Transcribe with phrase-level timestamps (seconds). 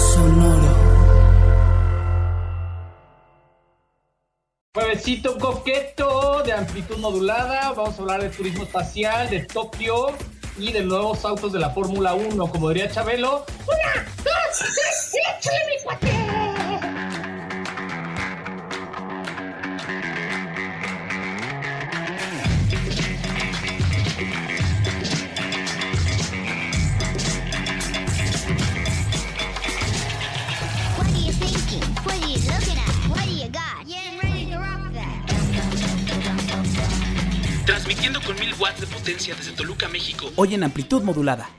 [0.00, 0.74] Sonoro.
[4.74, 7.72] Juevesito coqueto de amplitud modulada.
[7.72, 10.08] Vamos a hablar de turismo espacial, de Tokio
[10.58, 12.46] y de nuevos autos de la Fórmula 1.
[12.50, 16.89] Como diría Chabelo, ¡Una, dos, tres, échale mi cuate!
[37.90, 40.30] Transmitiendo con mil watts de potencia desde Toluca, México.
[40.36, 41.50] Hoy en amplitud modulada.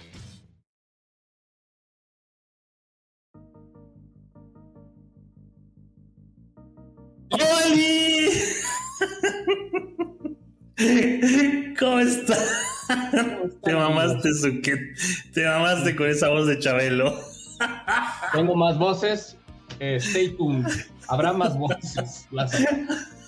[7.30, 8.30] ¡Oli!
[11.80, 12.50] ¿Cómo estás?
[13.64, 14.80] Te mamaste, Suquet.
[15.34, 17.14] Te mamaste con esa voz de Chabelo.
[18.34, 19.38] Tengo más voces.
[19.80, 20.68] eh, stay tuned.
[21.08, 22.28] Habrá más voces.
[22.32, 22.52] Las-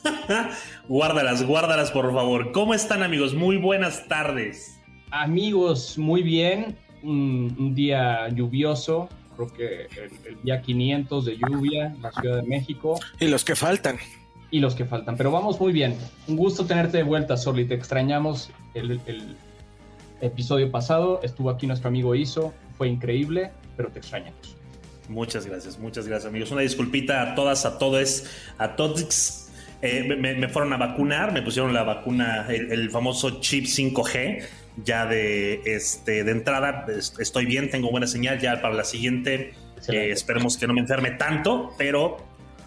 [0.88, 2.52] Guárdalas, guárdalas, por favor.
[2.52, 3.34] ¿Cómo están, amigos?
[3.34, 4.80] Muy buenas tardes.
[5.12, 6.76] Amigos, muy bien.
[7.02, 9.10] Un, un día lluvioso.
[9.36, 13.00] Creo que el, el día 500 de lluvia en la Ciudad de México.
[13.20, 13.98] Y los que faltan.
[14.52, 15.18] y los que faltan.
[15.18, 15.98] Pero vamos muy bien.
[16.28, 17.66] Un gusto tenerte de vuelta, Sorli.
[17.66, 19.36] Te extrañamos el, el
[20.22, 21.20] episodio pasado.
[21.24, 22.54] Estuvo aquí nuestro amigo Iso.
[22.78, 24.56] Fue increíble, pero te extrañamos.
[25.10, 26.52] Muchas gracias, muchas gracias, amigos.
[26.52, 28.26] Una disculpita a todas, a todos,
[28.58, 29.43] a todos.
[29.86, 34.44] Eh, me, me fueron a vacunar, me pusieron la vacuna, el, el famoso chip 5G.
[34.84, 38.40] Ya de, este, de entrada es- estoy bien, tengo buena señal.
[38.40, 39.54] Ya para la siguiente,
[39.90, 42.18] eh, esperemos que no me enferme tanto, pero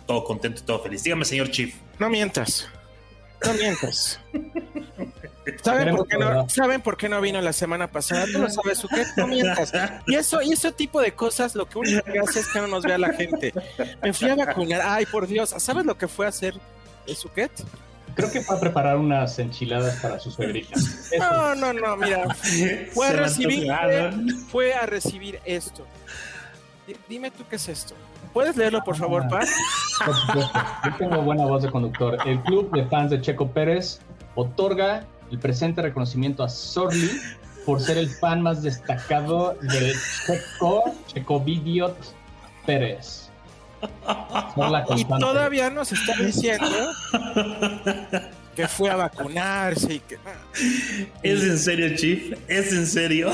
[0.06, 1.03] todo contento y todo feliz.
[1.03, 1.75] Dígame, señor Chief.
[1.99, 2.69] No mientas.
[3.44, 4.21] No mientas.
[5.62, 6.48] ¿Saben por, qué no.
[6.48, 8.27] ¿Saben por qué no vino la semana pasada?
[8.33, 9.06] Tú lo sabes, Suquet.
[9.16, 9.72] No mientas.
[10.06, 12.66] Y eso, y ese tipo de cosas, lo que único que hace es que no
[12.66, 13.53] nos vea la gente.
[14.03, 14.81] Me fui a vacunar.
[14.84, 15.54] Ay, por Dios.
[15.59, 16.54] ¿Sabes lo que fue a hacer
[17.06, 17.50] el Suquet?
[18.15, 20.78] Creo que va a preparar unas enchiladas para su suegrita.
[21.19, 22.34] No, no, no, mira.
[22.93, 23.67] Fue a recibir,
[24.50, 25.87] fue a recibir esto.
[26.87, 27.95] Di- Dime tú qué es esto.
[28.33, 29.49] ¿Puedes leerlo, por favor, Paz?
[30.05, 30.59] Por supuesto.
[30.84, 32.19] Yo tengo buena voz de conductor.
[32.27, 34.00] El club de fans de Checo Pérez
[34.34, 37.11] otorga el presente reconocimiento a Sorli
[37.65, 39.93] por ser el fan más destacado de
[40.27, 41.97] Checo, Checovidiot
[42.66, 43.26] Pérez.
[44.97, 46.67] Y todavía nos está diciendo
[48.55, 50.19] que fue a vacunarse y que...
[51.23, 52.33] ¿Es en serio, Chief?
[52.49, 53.33] ¿Es en serio?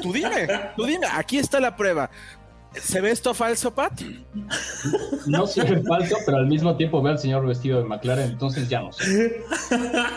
[0.00, 2.10] Tú dime, tú dime, aquí está la prueba.
[2.74, 4.00] ¿Se ve esto falso, Pat?
[5.26, 8.80] No sé falso, pero al mismo tiempo veo al señor vestido de McLaren, entonces ya
[8.80, 9.42] no sé.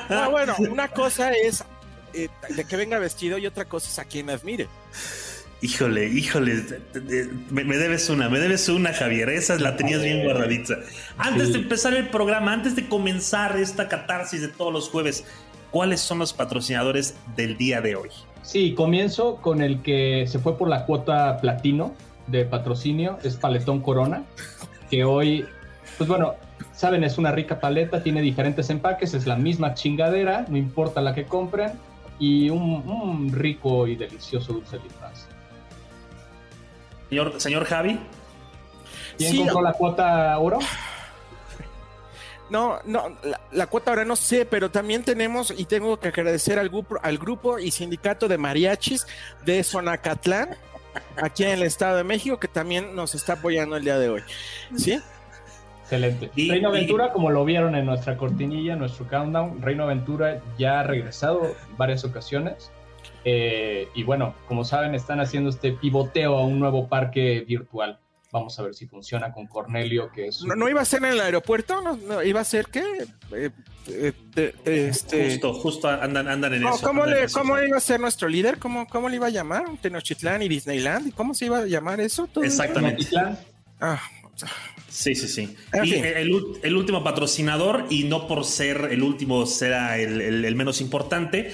[0.09, 1.63] No, bueno, una cosa es
[2.13, 4.67] eh, de que venga vestido y otra cosa es a quien admire.
[5.63, 6.63] Híjole, híjole,
[7.51, 9.29] me, me debes una, me debes una, Javier.
[9.29, 10.75] Esa la tenías bien guardadita.
[11.17, 11.53] Antes Sí.
[11.53, 15.23] de empezar el programa, antes de comenzar esta catarsis de todos los jueves,
[15.69, 18.09] ¿cuáles son los patrocinadores del día de hoy?
[18.41, 21.93] Sí, comienzo con el que se fue por la cuota platino
[22.25, 24.23] de patrocinio, es Paletón Corona,
[24.89, 25.45] que hoy,
[25.99, 26.33] pues bueno,
[26.73, 31.13] saben, es una rica paleta, tiene diferentes empaques, es la misma chingadera, no importa la
[31.13, 31.73] que compren,
[32.17, 34.83] y un, un rico y delicioso dulce de.
[37.11, 37.99] Señor, señor Javi.
[39.17, 39.37] ¿Quién Sí.
[39.39, 40.59] compró la cuota oro?
[42.49, 46.57] No, no, la, la cuota ahora no sé, pero también tenemos y tengo que agradecer
[46.57, 49.05] al grupo, al grupo y sindicato de mariachis
[49.43, 50.55] de Zonacatlán,
[51.21, 54.21] aquí en el Estado de México, que también nos está apoyando el día de hoy.
[54.77, 54.97] ¿Sí?
[55.83, 56.31] Excelente.
[56.35, 60.83] Y- Reino y- como lo vieron en nuestra cortinilla, nuestro countdown, Reino Aventura ya ha
[60.83, 62.71] regresado en varias ocasiones.
[63.25, 67.99] Eh, y bueno, como saben, están haciendo este pivoteo a un nuevo parque virtual.
[68.31, 70.41] Vamos a ver si funciona con Cornelio, que es...
[70.45, 71.81] ¿No, no iba a ser en el aeropuerto?
[71.81, 72.81] ¿No, no iba a ser qué?
[73.35, 73.49] Eh,
[73.87, 75.31] eh, eh, este...
[75.31, 76.87] Justo, justo andan, andan en No, eso.
[76.87, 77.39] ¿cómo, andan en le, eso.
[77.39, 78.57] ¿Cómo iba a ser nuestro líder?
[78.57, 79.65] ¿Cómo, ¿Cómo le iba a llamar?
[79.81, 81.07] Tenochtitlán y Disneyland.
[81.09, 82.25] ¿Y cómo se iba a llamar eso?
[82.27, 82.45] Todo?
[82.45, 83.03] Exactamente.
[83.03, 83.39] Tenochtitlán.
[83.81, 83.99] Ah,
[84.87, 85.55] Sí, sí, sí.
[85.71, 90.43] En Y el, el último patrocinador, y no por ser el último será el, el-
[90.45, 91.53] el menos importante,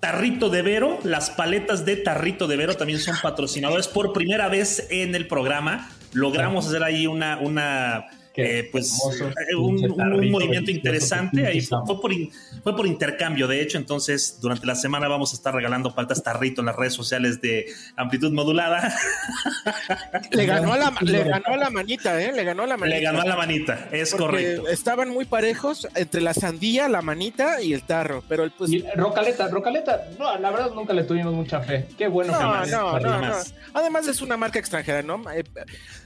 [0.00, 4.86] Tarrito de Vero, las paletas de Tarrito de Vero también son patrocinadores por primera vez
[4.90, 5.90] en el programa.
[6.12, 8.06] Logramos hacer ahí una, una
[8.38, 9.28] eh, pues hermoso.
[9.28, 11.40] eh, un, un- movimiento interesante.
[11.42, 12.30] que Ahí fue, por, in-
[12.62, 13.78] fue por intercambio, de hecho.
[13.78, 17.66] Entonces, durante la semana vamos a estar regalando paletas Tarrito en las redes sociales de
[17.96, 18.94] Amplitud Modulada.
[20.30, 22.32] Le ganó a la, le ganó a la manita, ¿eh?
[22.32, 22.96] Le ganó a la manita.
[22.98, 24.68] Le ganó a la manita, es Porque correcto.
[24.68, 28.22] Estaban muy parejos entre la sandía, la manita y el tarro.
[28.28, 28.70] Pero el, pues.
[28.72, 31.86] Y Rocaleta, Rocaleta, no, la verdad nunca le tuvimos mucha fe.
[31.96, 32.70] Qué bueno que No, más.
[32.70, 33.20] no, no, no.
[33.28, 33.54] más.
[33.74, 35.22] Además es una marca extranjera, ¿no?
[35.32, 35.44] Eh,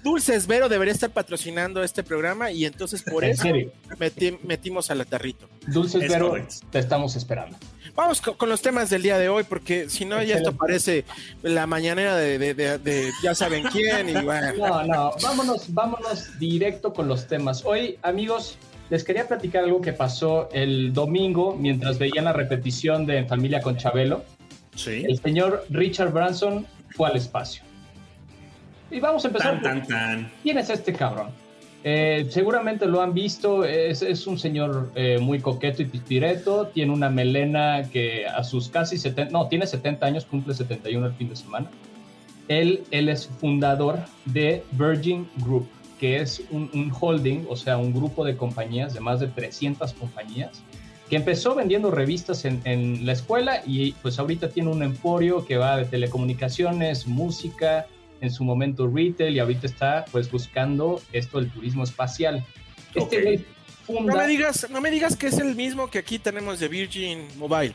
[0.02, 2.21] Dulces Vero debería estar patrocinando este programa
[2.52, 3.44] y entonces por En eso
[3.98, 5.48] meti- metimos a la tarrito.
[5.66, 6.54] Dulces Es Vero, correcto.
[6.70, 7.56] te estamos esperando.
[7.94, 11.04] Vamos co- con, los temas del día de hoy, porque si no, ya esto parece
[11.42, 14.08] la mañanera de, de- de- de ya saben quién.
[14.08, 14.52] Y bueno.
[14.56, 17.64] No, no, vámonos, vámonos directo con los temas.
[17.64, 18.56] Hoy, amigos,
[18.90, 23.60] les quería platicar algo que pasó el domingo mientras veían la repetición de En Familia
[23.60, 24.24] con Chabelo.
[24.74, 25.04] Sí.
[25.06, 26.66] El señor Richard Branson
[26.96, 27.62] fue al espacio.
[28.90, 29.60] Y vamos a empezar.
[29.62, 30.32] Tan, tan, tan.
[30.42, 31.30] ¿Quién es este cabrón?
[31.84, 36.92] Eh, seguramente lo han visto, es, es un señor eh, muy coqueto y pispireto, tiene
[36.92, 41.28] una melena que a sus casi 70, no, tiene 70 años, cumple 71 el fin
[41.28, 41.70] de semana.
[42.46, 45.68] Él, él es fundador de Virgin Group,
[45.98, 49.92] que es un, un holding, o sea, un grupo de compañías, de más de 300
[49.94, 50.62] compañías,
[51.10, 55.56] que empezó vendiendo revistas en, en la escuela y pues ahorita tiene un emporio que
[55.56, 57.86] va de telecomunicaciones, música,
[58.22, 62.44] en su momento retail y ahorita está pues buscando esto del turismo espacial.
[62.94, 63.44] Este güey No
[63.84, 67.26] funda, me digas, no me digas que es el mismo que aquí tenemos de Virgin
[67.36, 67.74] Mobile.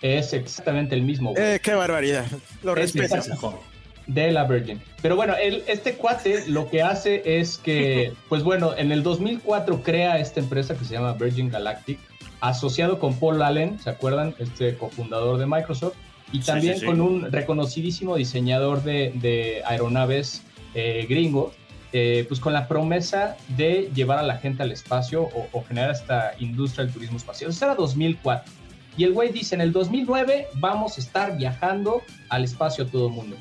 [0.00, 2.24] es exactamente el mismo güey, Eh, qué barbaridad.
[2.62, 3.60] Lo exacto.
[4.06, 4.80] de la Virgin.
[5.02, 9.82] Pero bueno, él, este cuate lo que hace es que, pues bueno, en el 2004
[9.82, 11.98] crea esta empresa que se llama Virgin Galactic,
[12.40, 14.36] asociado con Paul Allen, ¿se acuerdan?
[14.38, 15.96] Este cofundador de Microsoft,
[16.32, 16.86] y también sí, sí.
[16.86, 20.42] con un reconocidísimo diseñador de, de aeronaves
[20.74, 21.52] eh, gringo,
[21.92, 25.92] eh, pues con la promesa de llevar a la gente al espacio o, o generar
[25.92, 27.50] esta industria del turismo espacial.
[27.50, 28.52] Eso era 2004.
[28.98, 33.14] Y el güey dice, en el 2009 vamos a estar viajando al espacio todo el
[33.14, 33.36] mundo.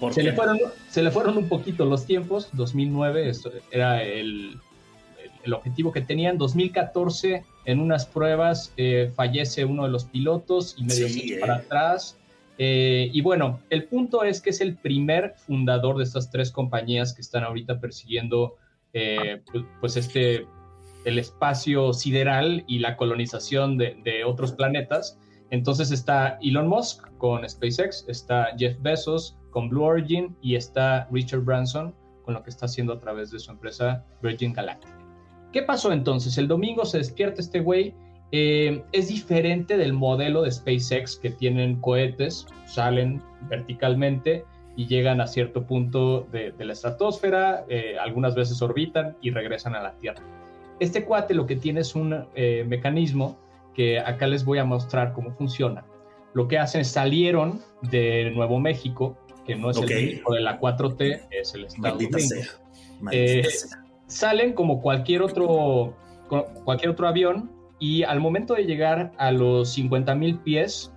[0.00, 0.58] ¿Por Se le, fueron,
[0.90, 2.50] se le fueron un poquito los tiempos.
[2.52, 4.58] 2009 esto era el,
[5.44, 6.36] el objetivo que tenían.
[6.36, 11.38] 2014, en unas pruebas, eh, fallece uno de los pilotos y medio Sí, eh.
[11.40, 12.18] para atrás.
[12.58, 17.12] Eh, y bueno, el punto es que es el primer fundador de estas tres compañías
[17.14, 18.56] que están ahorita persiguiendo
[18.92, 20.46] eh, pues, pues este
[21.04, 25.18] el espacio sideral y la colonización de, de otros planetas.
[25.50, 31.42] Entonces está Elon Musk con SpaceX, está Jeff Bezos con Blue Origin y está Richard
[31.42, 31.94] Branson
[32.24, 34.90] con lo que está haciendo a través de su empresa Virgin Galactic.
[35.52, 36.36] ¿Qué pasó entonces?
[36.38, 37.94] El domingo se despierta este güey.
[38.32, 44.44] Eh, es diferente del modelo de SpaceX que tienen cohetes, salen verticalmente
[44.76, 49.74] y llegan a cierto punto de, de la estratosfera, eh, algunas veces orbitan y regresan
[49.74, 50.22] a la Tierra.
[50.80, 53.38] Este cuate lo que tiene es un eh, mecanismo
[53.74, 55.84] que acá les voy a mostrar cómo funciona.
[56.34, 59.84] Lo que hacen es salieron de Nuevo México, que no es Ok.
[59.90, 62.44] el México de la 4T, es el estado Maldita sea.
[63.00, 63.84] Maldita Eh, sea.
[64.06, 65.94] Salen como cualquier otro,
[66.64, 70.92] cualquier otro avión y al momento de llegar a los 50 mil pies,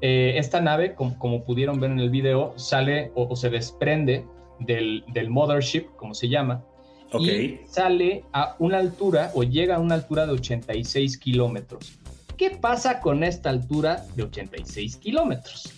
[0.00, 4.24] eh, esta nave, como, como pudieron ver en el video, sale o, o se desprende
[4.60, 6.64] del, del mothership, como se llama,
[7.12, 7.22] Ok.
[7.22, 11.98] y sale a una altura o llega a una altura de 86 kilómetros.
[12.36, 15.72] ¿Qué pasa con esta altura de 86 kilómetros?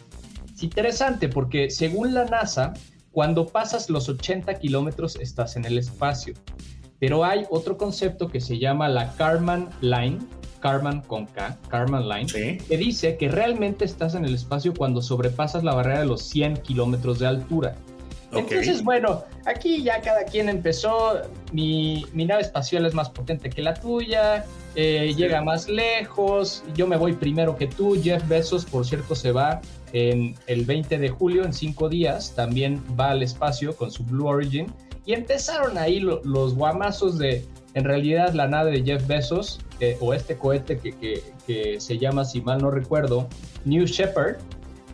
[0.53, 2.75] Es interesante porque según la NASA,
[3.13, 6.35] cuando pasas los 80 kilómetros estás en el espacio.
[7.01, 10.19] Pero hay otro concepto que se llama la Karman Line,
[10.61, 12.59] Karman con K, Karman Line, Sí.
[12.69, 16.59] que dice que realmente estás en el espacio cuando sobrepasas la barrera de los 100
[16.59, 17.75] kilómetros de altura.
[18.33, 21.21] Entonces, bueno, aquí ya cada quien empezó.
[21.53, 24.45] Mi, mi nave espacial es más potente que la tuya,
[24.77, 25.15] eh, Sí.
[25.17, 26.63] llega más lejos.
[26.77, 28.01] Yo me voy primero que tú.
[28.01, 29.61] Jeff Bezos, por cierto, se va
[29.93, 32.35] en el 20 de julio, en cinco días.
[32.35, 34.73] También va al espacio con su Blue Origin.
[35.07, 37.45] Y empezaron ahí lo- los guamazos de,
[37.75, 41.99] en realidad, la nave de Jeff Bezos, eh, o este cohete que, que- que se
[41.99, 43.27] llama, si mal no recuerdo,
[43.65, 44.37] New Shepard,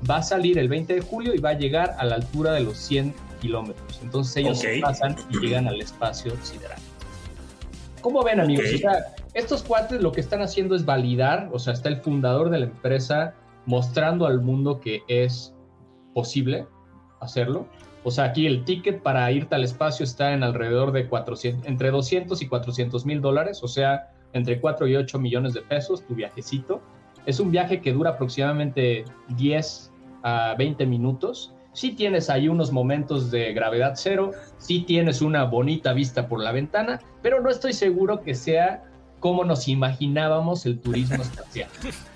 [0.09, 2.61] va a salir el 20 de julio y va a llegar a la altura de
[2.61, 3.99] los 100 kilómetros.
[4.03, 4.65] Entonces ellos Ok.
[4.65, 6.79] se pasan y llegan al espacio sideral.
[8.01, 8.67] ¿Cómo ven, amigos?
[8.69, 8.75] Ok.
[8.77, 12.51] O sea, estos cuates lo que están haciendo es validar, o sea, está el fundador
[12.51, 13.35] de la empresa
[13.67, 15.55] mostrando al mundo que es
[16.15, 16.67] posible
[17.21, 17.67] hacerlo.
[18.05, 21.91] O sea, aquí el ticket para irte al espacio está en alrededor de 400, entre
[21.91, 26.15] 200 y 400 mil dólares, o sea, entre 4 y 8 millones de pesos tu
[26.15, 26.81] viajecito.
[27.27, 29.05] Es un viaje que dura aproximadamente
[29.37, 29.93] 10
[30.23, 31.53] a 20 minutos.
[31.73, 36.53] Sí tienes ahí unos momentos de gravedad cero, sí tienes una bonita vista por la
[36.53, 38.85] ventana, pero no estoy seguro que sea
[39.21, 41.69] como nos imaginábamos el turismo espacial.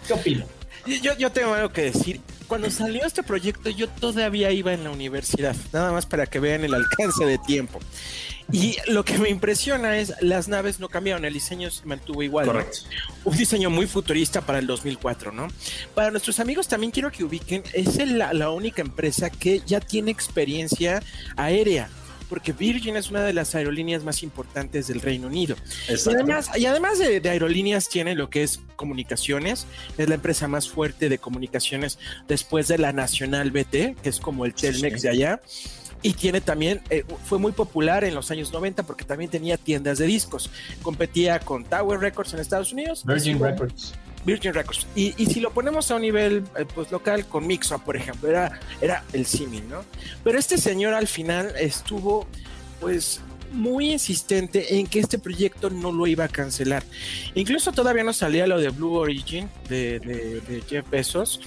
[0.06, 0.59] ¿Qué opinas?
[0.86, 2.20] Yo, yo tengo algo que decir.
[2.46, 6.64] Cuando salió este proyecto, yo todavía iba en la universidad, nada más para que vean
[6.64, 7.78] el alcance de tiempo.
[8.52, 12.46] Y lo que me impresiona es las naves no cambiaron, el diseño se mantuvo igual.
[12.46, 12.52] ¿no?
[12.52, 12.78] Correcto.
[13.24, 15.46] Un diseño muy futurista para el 2004, ¿no?
[15.94, 20.10] Para nuestros amigos también quiero que ubiquen, es la, la única empresa que ya tiene
[20.10, 21.02] experiencia
[21.36, 21.88] aérea.
[22.30, 25.56] Porque Virgin es una de las aerolíneas más importantes del Reino Unido.
[25.88, 29.66] Y además, y además de, de aerolíneas, tiene lo que es comunicaciones.
[29.98, 34.46] Es la empresa más fuerte de comunicaciones después de la Nacional BT, que es como
[34.46, 35.06] el Telmex Sí.
[35.06, 35.40] de allá.
[36.02, 39.98] Y tiene también, eh, fue muy popular en los años 90 porque también tenía tiendas
[39.98, 40.48] de discos.
[40.80, 43.04] Competía con Tower Records en Estados Unidos.
[43.04, 43.92] Virgin Records.
[44.24, 44.86] Virgin Records.
[44.94, 48.28] Y, y si lo ponemos a un nivel eh, pues, local con Mixo, por ejemplo,
[48.28, 49.84] era, era el símil, ¿no?
[50.24, 52.26] Pero este señor al final estuvo,
[52.80, 53.20] pues,
[53.52, 56.84] muy insistente en que este proyecto no lo iba a cancelar.
[57.34, 61.40] Incluso todavía no salía lo de Blue Origin de, de- de Jeff Bezos,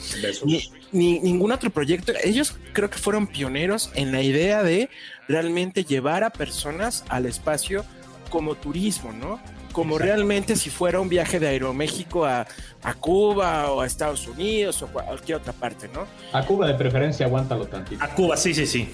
[0.91, 2.11] ni ningún otro proyecto.
[2.21, 4.89] Ellos creo que fueron pioneros en la idea de
[5.29, 7.85] realmente llevar a personas al espacio
[8.33, 9.39] como turismo, ¿no?
[9.71, 10.13] Como Exacto.
[10.15, 12.47] realmente si fuera un viaje de Aeroméxico a,
[12.81, 16.07] a Cuba o a Estados Unidos o cualquier otra parte, ¿no?
[16.31, 18.03] A Cuba de preferencia, aguántalo tantito.
[18.03, 18.89] A Cuba, sí, sí, sí.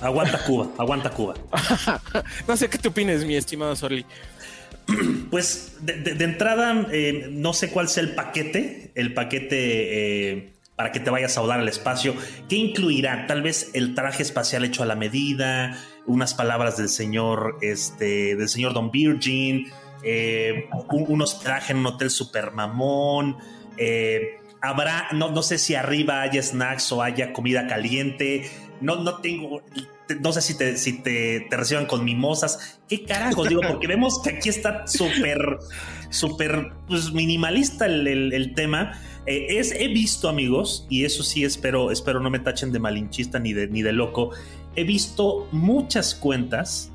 [0.00, 1.34] Aguanta Cuba, aguanta Cuba.
[2.48, 4.06] no sé qué tú opinas, mi estimado Sorli.
[5.30, 9.56] Pues de, de- de entrada, eh, no sé cuál sea el paquete, el paquete
[10.32, 12.14] eh, para que te vayas a volar al espacio.
[12.48, 13.26] ¿Qué incluirá?
[13.26, 18.48] Tal vez el traje espacial hecho a la medida, unas palabras del señor, este, del
[18.48, 19.68] señor Don Virgin,
[20.02, 23.36] eh, un, hospedaje en un hotel super mamón.
[23.78, 28.48] eh, habrá, no, no sé si arriba haya snacks o haya comida caliente.
[28.80, 29.62] No, no tengo,
[30.20, 32.80] no sé si te, si te, te reciban con mimosas.
[32.88, 33.48] ¿Qué carajos?
[33.48, 35.58] Digo, porque vemos que aquí está súper,
[36.10, 39.00] súper pues, minimalista el, el- el tema.
[39.26, 43.38] Eh, es, he visto, amigos, y eso sí espero, espero no me tachen de malinchista
[43.38, 44.30] ni de, ni de loco.
[44.76, 46.90] He visto muchas cuentas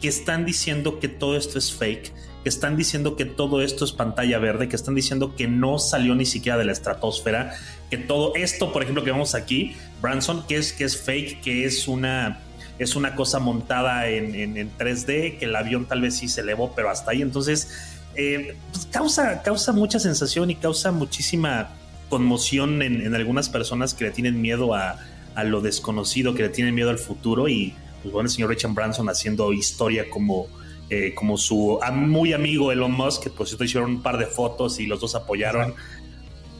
[0.00, 3.92] que están diciendo que todo esto es fake, que están diciendo que todo esto es
[3.92, 7.54] pantalla verde, que están diciendo que no salió ni siquiera de la estratosfera,
[7.90, 11.66] que todo esto, por ejemplo, que vemos aquí, Branson, que es, que es fake, que
[11.66, 12.40] es una,
[12.78, 16.40] es una cosa montada en, en- en 3D, que el avión tal vez sí se
[16.40, 17.20] elevó, pero hasta ahí.
[17.20, 17.68] Entonces,
[18.14, 21.74] eh, pues causa, causa mucha sensación y causa muchísima
[22.08, 24.98] conmoción en, en algunas personas que le tienen miedo a,
[25.34, 28.72] a lo desconocido, que le tienen miedo al futuro y pues bueno, el señor Richard
[28.72, 30.46] Branson haciendo historia como,
[30.88, 34.80] eh, como su muy amigo Elon Musk, que por cierto hicieron un par de fotos
[34.80, 35.74] y los dos apoyaron.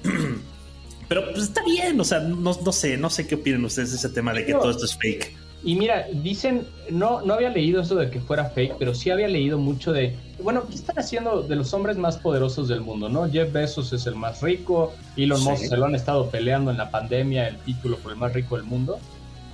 [1.08, 3.96] Pero pues está bien, o sea, no, no sé, no sé qué opinan ustedes de
[3.96, 4.60] ese tema de que No.
[4.60, 5.34] todo esto es fake.
[5.62, 9.29] Y mira, dicen, no, no había leído eso de que fuera fake, pero sí había
[9.29, 13.31] leído mucho de, bueno, ¿qué están haciendo de los hombres más poderosos del mundo, no?
[13.31, 15.49] Jeff Bezos es el más rico, Elon Sí.
[15.49, 18.57] Musk se lo han estado peleando en la pandemia el título por el más rico
[18.57, 18.99] del mundo.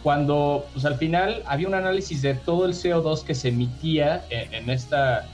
[0.05, 4.55] Cuando, pues al final había un análisis de todo el CO2 que se emitía en,
[4.55, 5.27] en esta,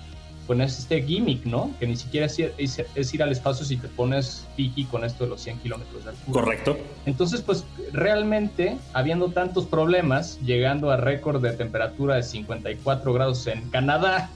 [0.47, 1.71] con este gimmick, ¿no?
[1.79, 5.05] Que ni siquiera es ir, es- es ir al espacio si te pones fiji con
[5.05, 6.33] esto de los 100 kilómetros de altura.
[6.33, 6.77] Correcto.
[7.07, 13.69] Entonces, pues realmente, habiendo tantos problemas, llegando a récord de temperatura de 54 grados en
[13.71, 14.31] Canadá,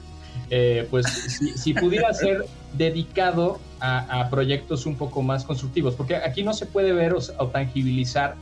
[0.49, 2.45] eh, pues si, si pudiera ser
[2.77, 7.19] dedicado a, a proyectos un poco más constructivos, porque aquí no se puede ver o,
[7.39, 8.35] o tangibilizar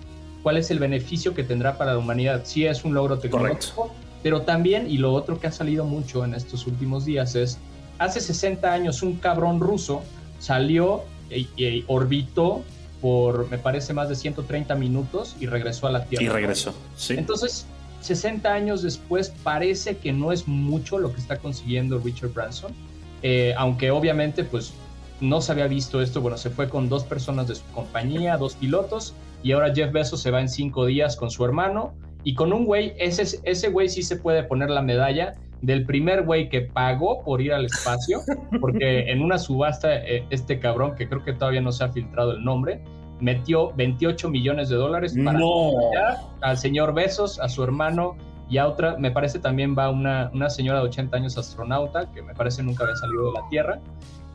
[0.43, 2.41] cuál es el beneficio que tendrá para la humanidad.
[2.45, 3.91] Sí es un logro tecnológico,
[4.25, 7.60] pero también, y lo otro que ha salido mucho en estos últimos días es,
[8.00, 10.01] hace 60 años un cabrón ruso
[10.39, 12.63] salió y, y orbitó
[13.01, 16.25] por, me parece, más de 130 minutos y regresó a la Tierra.
[16.25, 16.74] Y regresó.
[16.98, 17.13] Sí.
[17.13, 17.67] Entonces,
[18.01, 22.74] 60 años después, parece que no es mucho lo que está consiguiendo Richard Branson,
[23.22, 24.74] eh, aunque obviamente, pues,
[25.22, 26.20] no se había visto esto.
[26.20, 29.13] Bueno, se fue con dos personas de su compañía, dos pilotos,
[29.44, 31.94] y ahora Jeff Bezos se va en cinco días con su hermano
[32.25, 36.24] y con un güey, ese, ese güey sí se puede poner la medalla del primer
[36.24, 38.20] güey que pagó por ir al espacio,
[38.60, 42.34] porque en una subasta eh, este cabrón, que creo que todavía no se ha filtrado
[42.34, 42.84] el nombre,
[43.22, 45.72] metió 28 millones de dólares para No.
[46.41, 48.17] al señor Besos, a su hermano
[48.50, 52.22] y a otra, me parece también va una, una señora de 80 años astronauta, que
[52.22, 53.79] me parece nunca había salido de la Tierra.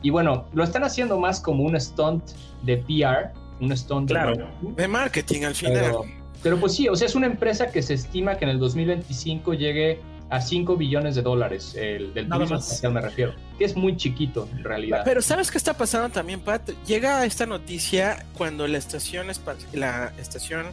[0.01, 2.23] Y bueno, lo están haciendo más como un stunt
[2.63, 3.31] de PR,
[3.61, 4.35] un stunt de Claro.
[4.35, 4.75] marketing.
[4.75, 5.73] De marketing al final.
[5.75, 6.05] Pero,
[6.43, 9.53] pero pues sí, o sea, es una empresa que se estima que en el 2025
[9.53, 9.99] llegue
[10.31, 14.47] a 5 billones de dólares, el del turismo espacial me refiero, que es muy chiquito
[14.51, 15.01] en realidad.
[15.03, 16.61] Pero ¿sabes qué está pasando también, Pat?
[16.87, 19.27] Llega esta noticia cuando la estación,
[19.73, 20.67] la estación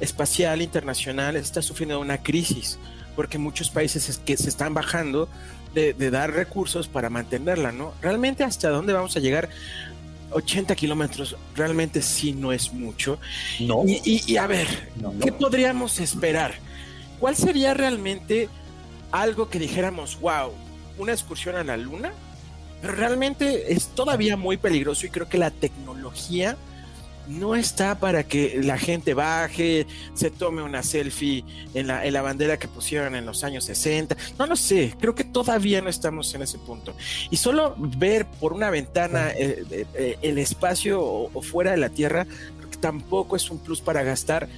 [0.00, 2.78] espacial internacional está sufriendo una crisis,
[3.14, 5.28] porque muchos países es que se están bajando
[5.74, 7.92] de, de dar recursos para mantenerla, ¿no?
[8.00, 9.50] Realmente hasta dónde vamos a llegar
[10.32, 13.18] 80 kilómetros, realmente sí no es mucho.
[13.60, 13.84] No.
[13.86, 14.66] Y, y- y a ver,
[14.96, 15.20] No, no.
[15.20, 16.54] ¿qué podríamos esperar?
[17.20, 18.48] ¿Cuál sería realmente
[19.12, 20.52] algo que dijéramos, wow,
[20.98, 22.12] una excursión a la luna?
[22.82, 26.56] Pero realmente es todavía muy peligroso y creo que la tecnología
[27.28, 32.22] no está para que la gente baje, se tome una selfie en la, en la
[32.22, 34.16] bandera que pusieron en los años 60.
[34.38, 36.94] No lo sé, creo que todavía no estamos en ese punto.
[37.30, 41.76] Y solo ver por una ventana eh, eh, eh, el espacio o, o fuera de
[41.78, 42.26] la Tierra,
[42.58, 44.48] creo que tampoco es un plus para gastar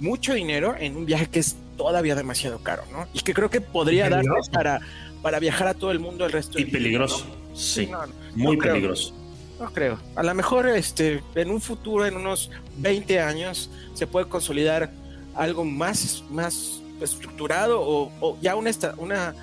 [0.00, 3.06] mucho dinero en un viaje que es todavía demasiado caro, ¿no?
[3.12, 4.80] Y que creo que podría Y darnos para,
[5.22, 7.26] para viajar a todo el mundo el resto Y del día, peligroso.
[7.28, 7.56] ¿no?
[7.56, 7.86] Sí.
[7.86, 7.98] No,
[8.34, 8.74] Muy creo.
[8.74, 9.14] peligroso.
[9.60, 9.98] No creo.
[10.14, 14.90] A lo mejor este, en un futuro, en unos 20 años, se puede consolidar
[15.34, 19.34] algo más, más estructurado o, o ya una, esta- una,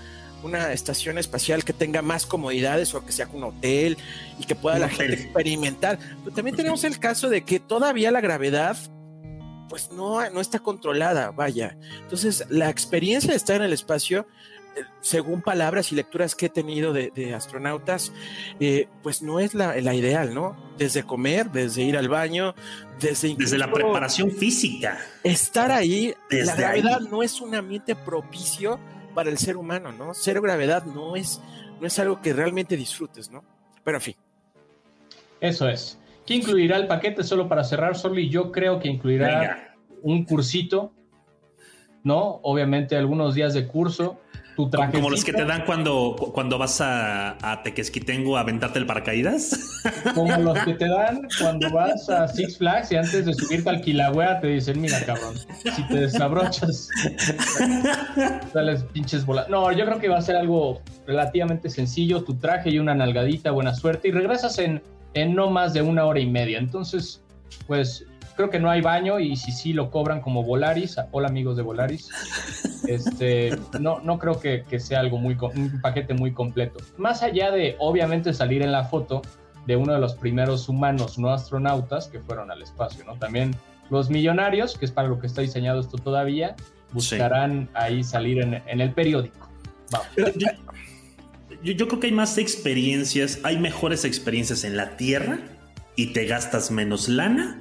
[0.44, 3.98] una estación espacial que tenga más comodidades o que sea un hotel
[4.40, 4.98] y que pueda Un la hotel.
[5.10, 6.00] gente experimentar.
[6.24, 8.78] Pero también tenemos el caso de que todavía la gravedad
[9.70, 11.76] pues no, no está controlada, vaya.
[12.02, 14.28] Entonces, la experiencia de estar en el espacio,
[15.02, 18.12] según palabras y lecturas que he tenido de, de astronautas,
[18.60, 20.56] eh, pues no es la, la ideal, ¿no?
[20.78, 22.56] Desde comer, desde ir al baño,
[23.00, 25.00] desde Desde la preparación física.
[25.24, 27.08] estar ahí, Desde la gravedad ahí.
[27.10, 28.80] no es un ambiente propicio
[29.14, 30.14] para el ser humano, ¿no?
[30.14, 31.40] Cero gravedad no es,
[31.80, 33.44] no es algo que realmente disfrutes, ¿no?
[33.84, 34.16] Pero en fin.
[35.40, 36.00] Eso es.
[36.26, 37.24] ¿Qué incluirá el paquete?
[37.24, 39.76] Solo para cerrar, solo y yo creo que incluirá Venga.
[40.02, 40.94] un cursito,
[42.04, 42.40] ¿no?
[42.44, 44.20] Obviamente algunos días de curso,
[44.56, 44.94] tu traje.
[44.94, 49.82] Como los que te dan cuando, cuando vas a, a Tequesquitengo a aventarte el paracaídas.
[50.16, 53.82] Como los que te dan cuando vas a Six Flags y antes de subirte al
[53.82, 55.36] Kilauea te dicen, mira cabrón,
[55.76, 56.90] si te desabrochas,
[58.54, 59.50] sales pinches bolas.
[59.50, 63.52] No, yo creo que va a ser algo relativamente sencillo, tu traje y una nalgadita,
[63.52, 64.82] buena suerte, y regresas en,
[65.14, 66.60] en no más de una hora y media.
[66.60, 67.22] Entonces,
[67.68, 71.56] pues creo que no hay baño y si sí lo cobran como Volaris, hola amigos
[71.58, 72.10] de Volaris,
[72.88, 76.80] este, no, no creo que, que sea algo muy, un paquete muy completo.
[76.98, 79.22] Más allá de, obviamente, salir en la foto
[79.66, 83.16] de uno de los primeros humanos no astronautas que fueron al espacio, ¿no?
[83.16, 83.56] También
[83.90, 86.56] los millonarios, que es para lo que está diseñado esto todavía,
[86.92, 89.50] buscarán ahí salir en, en el periódico.
[89.92, 90.08] Vamos.
[90.18, 90.26] Yo,
[91.64, 95.40] yo- yo creo que hay más experiencias, hay mejores experiencias en la Tierra
[95.96, 97.58] y te gastas menos lana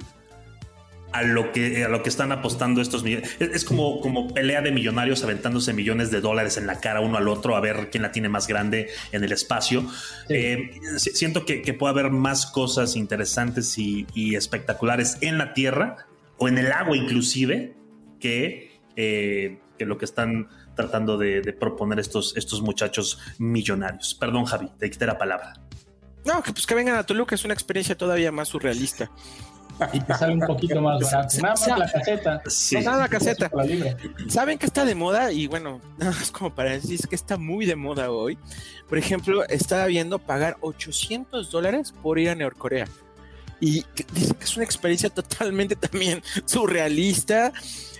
[1.13, 3.35] a lo que, a lo que están apostando estos millones.
[3.39, 7.17] Es, es como, como pelea de millonarios aventándose millones de dólares en la cara uno
[7.17, 9.81] al otro a ver quién la tiene más grande en el espacio.
[10.27, 10.33] Sí.
[10.35, 15.53] Eh, si- siento que, que puede haber más cosas interesantes y, y espectaculares en la
[15.53, 17.75] Tierra o en el agua inclusive
[18.19, 24.15] que, eh, que lo que están tratando de, de proponer estos, estos muchachos millonarios.
[24.15, 25.53] Perdón, Javi, te quité la palabra.
[26.25, 29.11] No, que pues que vengan a Toluca es una experiencia todavía más surrealista.
[29.91, 31.37] Y te sale un poquito más barato.
[31.41, 32.41] Nada más la caseta.
[32.47, 32.75] Sí.
[32.75, 33.51] Nos dan la caseta.
[34.27, 35.31] ¿Saben que está de moda?
[35.31, 38.37] Y bueno, nada más como para decir es que está muy de moda hoy.
[38.87, 42.87] Por ejemplo, estaba viendo pagar 800 dólares por ir a Norcorea.
[43.59, 47.51] Y dicen que es una experiencia totalmente también surrealista.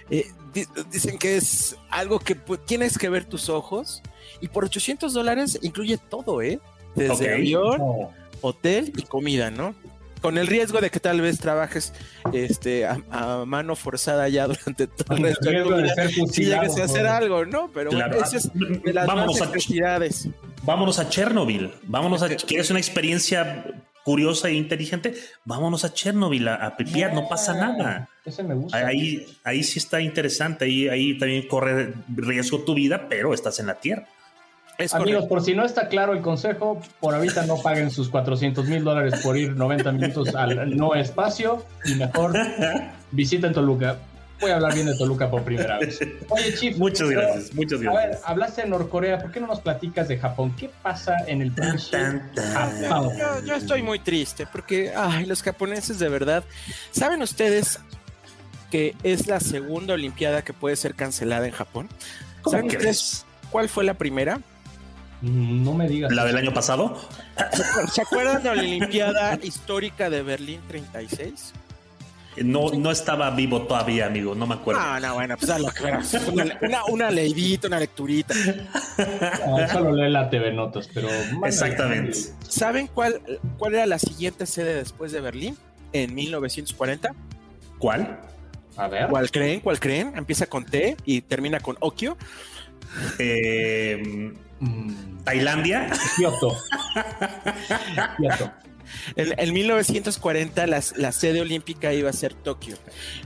[0.09, 4.01] Eh, di- dicen que es algo que tienes que ver tus ojos.
[4.41, 6.59] Y por 800 dólares incluye todo, ¿eh?
[6.95, 7.33] Desde Ok.
[7.33, 8.09] avión, No.
[8.41, 9.73] hotel y comida, ¿no?
[10.23, 11.93] Con el riesgo de que tal vez trabajes
[12.33, 15.51] este, a, a mano forzada ya durante todo el el resto de
[15.83, 17.69] riesgo ser si llegues a hacer por- algo, ¿no?
[17.71, 18.23] Pero bueno, Claro.
[18.23, 20.29] esa es de las Vámonos más a- necesidades.
[20.63, 21.71] Vámonos a Chernobyl.
[21.83, 22.29] Vámonos a.
[22.47, 23.65] ¿Quieres una experiencia
[24.05, 25.13] curiosa e inteligente?
[25.45, 28.09] Vámonos a Chernobyl, a, a Pripyat, no pasa nada.
[28.25, 28.77] Ese me gusta.
[28.87, 30.65] Ahí, ahí sí está interesante.
[30.65, 34.07] Ahí, ahí también corre riesgo tu vida, pero estás en la Tierra.
[34.77, 35.29] Es Amigos, correcto.
[35.29, 39.21] por si no está claro el consejo, por ahorita no paguen sus 400 mil dólares
[39.23, 42.33] por ir 90 minutos al no espacio y mejor
[43.11, 43.97] visiten Toluca.
[44.41, 45.99] Voy a hablar bien de Toluca por primera vez.
[46.27, 46.75] Oye, Chief.
[46.79, 48.21] Muchas pero, gracias, muchas A ver, gracias.
[48.25, 50.53] hablaste de Norcorea, ¿por qué no nos platicas de Japón?
[50.59, 51.77] ¿Qué pasa en el tan.
[51.77, 53.11] Japón?
[53.17, 56.43] Yo, yo estoy muy triste porque, ay, los japoneses de verdad.
[56.91, 57.79] ¿Saben ustedes
[58.71, 61.87] que es la segunda Olimpiada que puede ser cancelada en Japón?
[62.41, 62.79] ¿Cómo ¿Saben crees?
[62.81, 64.39] ustedes cuál fue la primera?
[65.23, 66.11] No me digas.
[66.11, 66.99] ¿La del año pasado?
[67.91, 71.53] ¿Se acuerdan de la Olimpiada histórica de Berlín 36?
[72.37, 74.81] No, no estaba vivo todavía, amigo, no me acuerdo.
[74.83, 75.83] Ah, no, bueno, pues a lo que.
[76.31, 78.33] Una, una, una leidita, una lecturita.
[78.97, 81.07] Ah, solo lee la TV Notas, pero.
[81.45, 82.17] Exactamente.
[82.49, 83.21] ¿Saben cuál,
[83.57, 85.57] cuál era la siguiente sede después de Berlín?
[85.93, 87.13] En 1940.
[87.77, 88.19] ¿Cuál?
[88.75, 89.07] A ver.
[89.07, 89.59] ¿Cuál creen?
[89.61, 90.13] ¿Cuál creen?
[90.17, 92.17] Empieza con T y termina con Okio.
[93.19, 94.33] Eh,
[95.23, 95.89] Tailandia.
[96.17, 96.57] Kioto.
[98.17, 98.51] Kioto.
[99.15, 102.75] En, en 1940 las- la sede olímpica iba a ser Tokio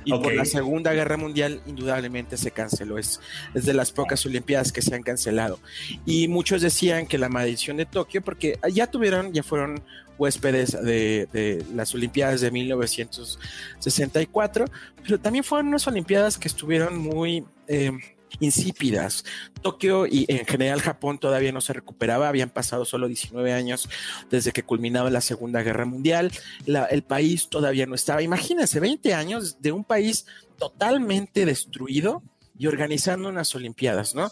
[0.06, 2.97] y por la Segunda Guerra Mundial indudablemente se canceló.
[2.97, 3.19] Es,
[3.54, 5.60] es de las pocas olimpiadas que se han cancelado.
[6.06, 9.84] Y muchos decían que la maldición de Tokio, porque ya tuvieron, ya fueron
[10.17, 14.65] huéspedes de, de las Olimpiadas de 1964,
[15.04, 17.43] pero también fueron unas Olimpiadas que estuvieron muy...
[17.67, 17.91] eh,
[18.40, 19.24] insípidas.
[19.62, 23.90] Tokio y en general Japón todavía no se recuperaba, habían pasado solo 19 años
[24.30, 26.32] desde que culminaba la Segunda Guerra Mundial,
[26.66, 28.22] la- el país todavía no estaba.
[28.22, 30.26] Imagínense, 20 años de un país
[30.58, 32.24] totalmente destruido
[32.58, 34.32] y organizando unas Olimpiadas, ¿no?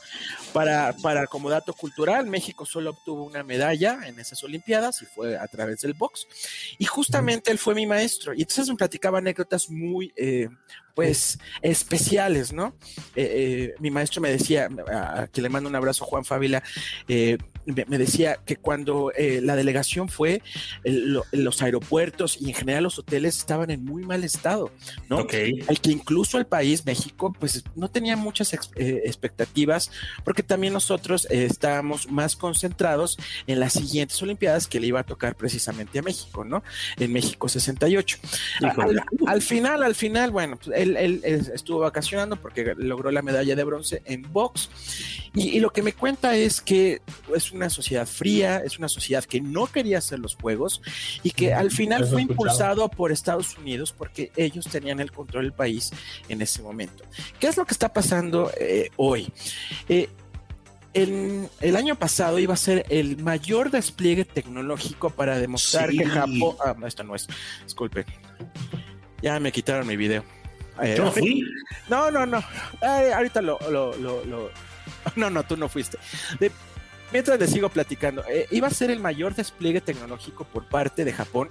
[0.53, 5.37] Para, para como dato cultural, México solo obtuvo una medalla en esas Olimpiadas y fue
[5.37, 6.27] a través del box.
[6.77, 8.33] Y justamente él fue mi maestro.
[8.33, 10.49] Y entonces me platicaba anécdotas muy, eh,
[10.95, 12.73] pues, especiales, ¿no?
[13.15, 16.63] Eh, eh, mi maestro me decía, a, quien le mando un abrazo, Juan Fávila,
[17.07, 20.41] eh, me, decía que cuando eh, la delegación fue,
[20.83, 24.71] el- lo- los aeropuertos y en general los hoteles estaban en muy mal estado,
[25.09, 25.19] ¿no?
[25.19, 25.33] Ok.
[25.67, 29.91] al que incluso el país, México, pues no tenía muchas ex- eh, expectativas,
[30.23, 35.03] porque también nosotros eh, estábamos más concentrados en las siguientes Olimpiadas que le iba a
[35.03, 36.63] tocar precisamente a México, ¿no?
[36.97, 38.17] En México 68.
[38.61, 38.99] A- Híjole.
[39.25, 43.21] Al, al final, al final, bueno, pues, él, él, eh, estuvo vacacionando porque logró la
[43.21, 44.69] medalla de bronce en box.
[45.33, 47.01] Y, y lo que me cuenta es que
[47.35, 50.81] es una sociedad fría, es una sociedad que no quería hacer los juegos
[51.23, 52.43] y que al final Eso fue escuchado.
[52.47, 55.91] impulsado por Estados Unidos porque ellos tenían el control del país
[56.29, 57.03] en ese momento.
[57.39, 59.31] ¿Qué es lo que está pasando eh, hoy?
[59.89, 60.09] Eh,
[60.93, 65.97] en- el año pasado iba a ser el mayor despliegue tecnológico para demostrar Sí.
[65.97, 66.55] que Japón...
[66.65, 67.27] Ah, no, esto no es.
[67.63, 68.05] Disculpen.
[69.21, 70.23] Ya me quitaron mi video.
[70.81, 71.43] Eh, Yo fui.
[71.89, 72.43] no, no, no.
[72.81, 74.51] Ahorita lo, lo, lo, lo-
[75.15, 75.97] No, no, tú no fuiste.
[76.39, 76.51] De-
[77.11, 81.13] Mientras les sigo platicando, eh, iba a ser el mayor despliegue tecnológico por parte de
[81.13, 81.47] Japón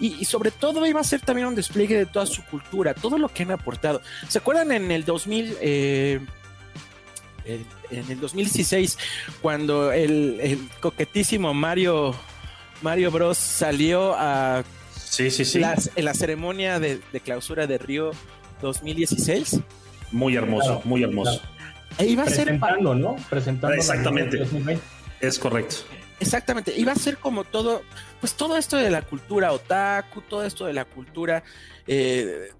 [0.00, 3.18] y, y sobre todo iba a ser también un despliegue de toda su cultura, todo
[3.18, 4.00] lo que han aportado.
[4.28, 6.20] ¿Se acuerdan en el 2000, eh,
[7.44, 8.98] en, el 2016,
[9.42, 12.14] cuando el, el coquetísimo Mario,
[12.82, 14.64] Mario Bros salió a
[14.96, 15.58] Sí, sí, sí.
[15.60, 18.10] las- en la ceremonia de, de clausura de Río
[18.62, 19.60] 2016?
[20.12, 21.40] Muy hermoso, Claro, muy hermoso.
[21.98, 23.16] E iba a ser Presentando, ¿no?
[23.30, 23.76] Presentando.
[23.76, 24.38] Exactamente.
[24.38, 24.82] 2020.
[25.20, 25.76] Es correcto.
[26.20, 27.82] Exactamente, iba a ser como todo,
[28.20, 31.42] pues todo esto de la cultura otaku, todo esto de la cultura
[31.86, 32.50] eh,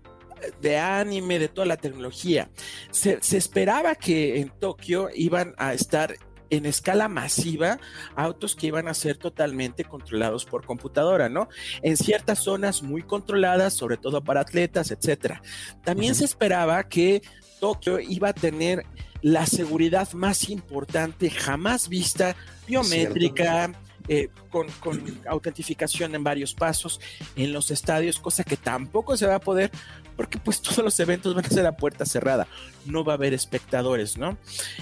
[0.60, 2.50] de anime, de toda la tecnología.
[2.90, 6.16] Se, se esperaba que en Tokio iban a estar
[6.50, 7.78] en escala masiva
[8.16, 11.48] autos que iban a ser totalmente controlados por computadora, ¿no?
[11.82, 15.42] En ciertas zonas muy controladas, sobre todo para atletas, etcétera.
[15.84, 17.22] También se esperaba que
[17.60, 18.84] Tokio iba a tener
[19.24, 22.36] la seguridad más importante jamás vista,
[22.68, 23.72] biométrica,
[24.06, 27.00] eh, con, con autentificación en varios pasos
[27.34, 29.70] en los estadios, cosa que tampoco se va a poder
[30.14, 32.46] porque pues todos los eventos van a ser a puerta cerrada,
[32.84, 34.36] no va a haber espectadores, ¿no?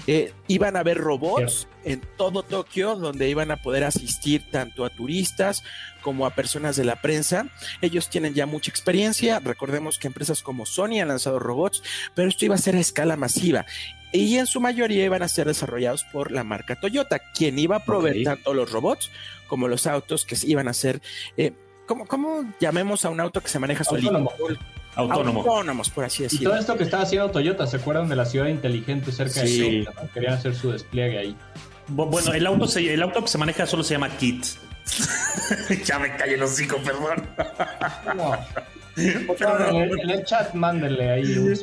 [0.07, 4.89] Eh, iban a haber robots en todo Tokio donde iban a poder asistir tanto a
[4.89, 5.63] turistas
[6.01, 7.47] como a personas de la prensa.
[7.81, 11.81] Ellos tienen ya mucha experiencia, recordemos que empresas como Sony han lanzado robots,
[12.13, 13.65] pero esto iba a ser a escala masiva
[14.13, 17.83] y en su mayoría iban a ser desarrollados por la marca Toyota, quien iba a
[17.83, 19.11] proveer tanto los robots
[19.47, 21.01] como los autos que iban a ser,
[21.35, 21.51] eh,
[21.87, 24.09] ¿cómo, cómo llamemos a un auto que se maneja solito?
[24.15, 24.31] Autónomo.
[24.95, 25.39] Autónomo.
[25.41, 26.51] Autónomos, por así Y decirlo.
[26.51, 29.59] todo esto que estaba haciendo Toyota, ¿se acuerdan de la ciudad inteligente cerca Sí.
[29.79, 30.03] de Toyota?
[30.03, 30.11] ¿no?
[30.13, 31.35] Querían hacer su despliegue ahí.
[31.89, 34.45] Bu- Bueno, el auto, se- el auto que se maneja solo se llama Kit.
[35.85, 37.27] ya me callé los hocico, perdón.
[38.15, 38.37] No.
[39.27, 41.59] Por favor, en, el, en el chat mándenle ahí un.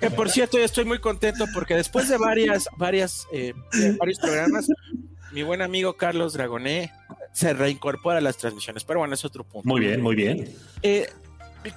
[0.00, 3.54] Que por cierto, yo estoy muy contento porque después de varias, varias, eh,
[3.98, 4.68] varios programas,
[5.32, 6.92] mi buen amigo Carlos Dragoné
[7.32, 8.84] se reincorpora a las transmisiones.
[8.84, 9.68] Pero bueno, es otro punto.
[9.68, 10.54] Muy bien, muy bien.
[10.82, 11.08] Eh,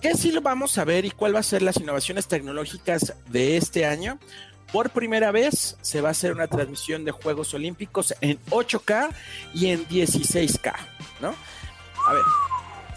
[0.01, 3.57] ¿Qué sí lo vamos a ver y cuál va a ser las innovaciones tecnológicas de
[3.57, 4.19] este año?
[4.71, 9.09] Por primera vez se va a hacer una transmisión de Juegos Olímpicos en 8K
[9.53, 10.73] y en 16K,
[11.21, 11.33] ¿no?
[12.05, 12.23] A ver,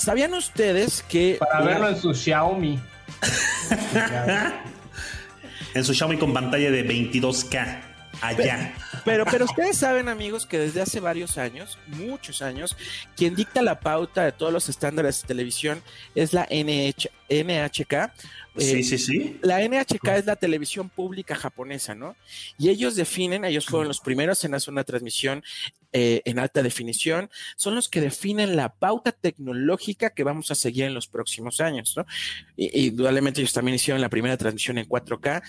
[0.01, 1.37] ¿sabían ustedes que...
[1.39, 2.81] Para verlo en su Xiaomi.
[5.73, 7.81] En su Xiaomi con pantalla de 22K.
[8.23, 8.75] allá.
[9.05, 12.77] Pero, pero ustedes saben, amigos, que desde hace varios años, muchos años,
[13.17, 15.81] quien dicta la pauta de todos los estándares de televisión
[16.15, 18.13] es la NH, NHK.
[18.57, 19.39] Sí, Eh, sí, sí.
[19.43, 22.17] La NHK es la televisión pública japonesa, ¿no?
[22.59, 25.45] Y ellos definen, ellos fueron los primeros en hacer una transmisión
[25.93, 30.85] eh, en alta definición, son los que definen la pauta tecnológica que vamos a seguir
[30.85, 32.07] en los próximos años, ¿no?
[32.57, 35.43] Y, y indudablemente ellos también hicieron la primera transmisión en 4K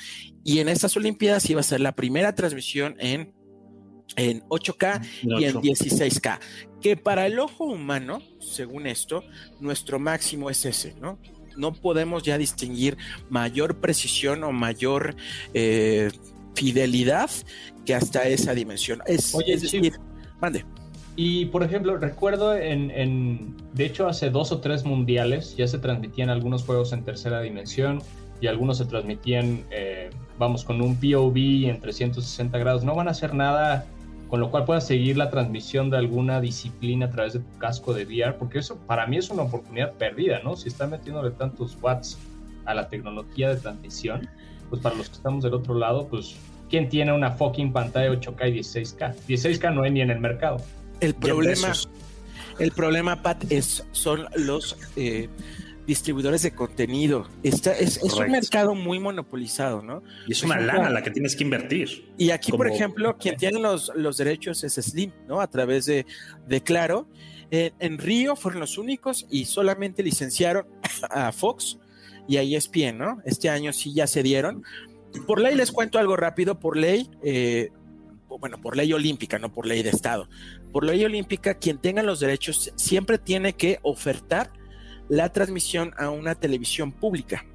[0.43, 3.33] y en estas Olimpiadas iba a ser la primera transmisión en,
[4.15, 6.39] en 8K y en 16K,
[6.81, 9.23] que para el ojo humano, según esto,
[9.59, 11.19] nuestro máximo es ese, ¿no?
[11.57, 12.97] No podemos ya distinguir
[13.29, 15.15] mayor precisión o mayor
[15.53, 16.09] eh,
[16.55, 17.29] fidelidad
[17.85, 19.01] que hasta esa dimensión.
[19.05, 19.93] Es, Oye, es decir.
[20.41, 20.65] Mande.
[21.15, 25.77] Y por ejemplo, recuerdo en, en, de hecho, hace dos o tres mundiales ya se
[25.77, 28.01] transmitían algunos juegos en tercera dimensión
[28.39, 32.83] y algunos se transmitían, eh, vamos, con un POV en 360 grados.
[32.83, 33.85] No van a hacer nada
[34.31, 37.93] con lo cual puedas seguir la transmisión de alguna disciplina a través de tu casco
[37.93, 40.55] de VR, porque eso para mí es una oportunidad perdida, ¿no?
[40.55, 42.17] Si están metiéndole tantos watts
[42.63, 44.29] a la tecnología de transmisión,
[44.69, 46.37] pues para los que estamos del otro lado, pues,
[46.71, 49.15] ¿quién tiene una fucking pantalla 8K y 16K?
[49.27, 50.57] 16K no hay ni en el mercado.
[51.01, 51.73] El problema,
[52.57, 55.27] el problema, Pat, es, son los eh,
[55.85, 57.27] distribuidores de contenido.
[57.43, 60.01] Está, es, es un mercado muy monopolizado, ¿no?
[60.27, 62.09] Y es una Por lana ejemplo, la que tienes que invertir.
[62.17, 65.41] Y aquí, por Como- ejemplo, quien tiene los, los derechos es Slim, ¿no?
[65.41, 66.05] A través de,
[66.47, 67.07] de Claro.
[67.53, 70.67] Eh, en Río fueron los únicos y solamente licenciaron
[71.09, 71.77] a Fox
[72.27, 73.21] y a ESPN, ¿no?
[73.25, 74.63] Este año sí ya se dieron.
[75.27, 77.69] Por ley les cuento algo rápido, por ley, eh,
[78.27, 80.29] bueno, por ley olímpica, no por ley de Estado.
[80.71, 84.51] Por ley olímpica, quien tenga los derechos siempre tiene que ofertar
[85.09, 87.45] la transmisión a una televisión pública.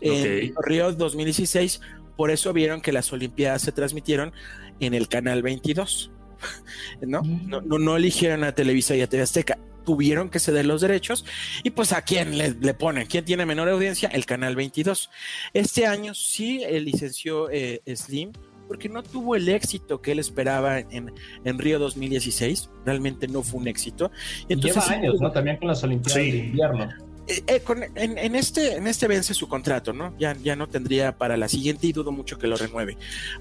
[0.00, 0.64] En Ok.
[0.64, 1.80] Río 2016,
[2.16, 4.32] por eso vieron que las Olimpiadas se transmitieron
[4.78, 6.12] en el canal 22.
[7.02, 7.22] ¿No?
[7.22, 9.58] No, no, no eligieron a Televisa y a TV Azteca.
[9.84, 11.24] Tuvieron que ceder los derechos
[11.64, 15.10] y pues a quién le, le ponen, quién tiene menor audiencia, el canal 22.
[15.52, 18.32] Este año sí eh, licenció eh, Slim
[18.68, 21.12] porque no tuvo el éxito que él esperaba en,
[21.44, 22.70] en Río 2016.
[22.84, 24.12] Realmente no fue un éxito.
[24.48, 25.32] Y Entonces, Lleva años, ¿no?
[25.32, 26.30] También con las Olimpiadas Sí.
[26.30, 26.88] de invierno.
[27.26, 30.14] eh, eh, con- en, en este, en este vence su contrato, ¿no?
[30.18, 32.96] Ya, ya no tendría para la siguiente y dudo mucho que lo renueve.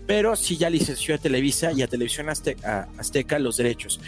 [0.08, 4.00] Pero sí ya licenció a Televisa y a Televisión Azteca, a Azteca los derechos.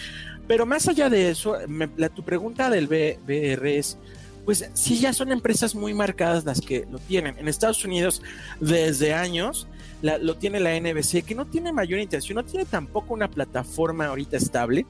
[0.47, 3.97] Pero más allá de eso, me- la, tu pregunta del B- BR es,
[4.45, 7.37] pues sí ya son empresas muy marcadas las que lo tienen.
[7.37, 8.21] En Estados Unidos,
[8.59, 9.67] desde años,
[10.01, 14.07] la- lo tiene la NBC, que no tiene mayor intención, no tiene tampoco una plataforma
[14.07, 14.85] ahorita estable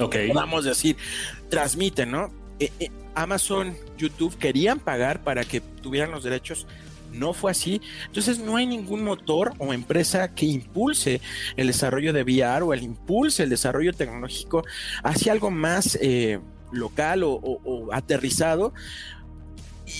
[0.00, 0.14] Ok.
[0.28, 0.96] podamos decir,
[1.50, 2.32] transmiten, ¿no?
[2.60, 6.66] Eh, eh, Amazon, YouTube querían pagar para que tuvieran los derechos.
[7.12, 7.80] No fue así.
[8.06, 11.20] Entonces no hay ningún motor o empresa que impulse
[11.56, 14.62] el desarrollo de VR o el impulse el desarrollo tecnológico
[15.02, 16.38] hacia algo más eh,
[16.72, 18.72] local o, o- o aterrizado.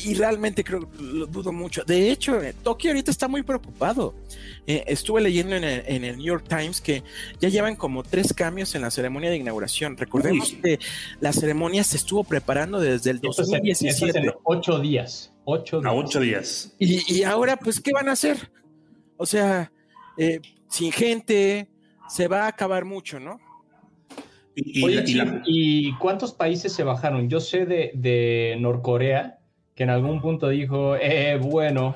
[0.04, 1.82] Y realmente creo, lo dudo mucho.
[1.82, 4.14] De hecho, eh, Tokio ahorita está muy preocupado.
[4.66, 7.02] Eh, estuve leyendo en el, en el New York Times que
[7.40, 9.96] ya llevan como tres cambios en la ceremonia de inauguración.
[9.96, 10.60] Recordemos Uy.
[10.60, 10.78] que
[11.20, 14.18] la ceremonia se estuvo preparando desde el Esto es, en, esto es 2017.
[14.18, 15.32] en ocho días.
[15.50, 16.76] Ocho A ocho días.
[16.78, 18.50] Y, y ahora, pues, ¿qué van a hacer?
[19.16, 19.72] O sea,
[20.18, 21.70] eh, sin gente,
[22.06, 23.40] se va a acabar mucho, ¿no?
[24.54, 27.30] Y, y Oye, la- y Chief, la- ¿y cuántos países se bajaron?
[27.30, 29.38] Yo sé de, de Norcorea
[29.74, 31.94] que en algún punto dijo, eh, bueno,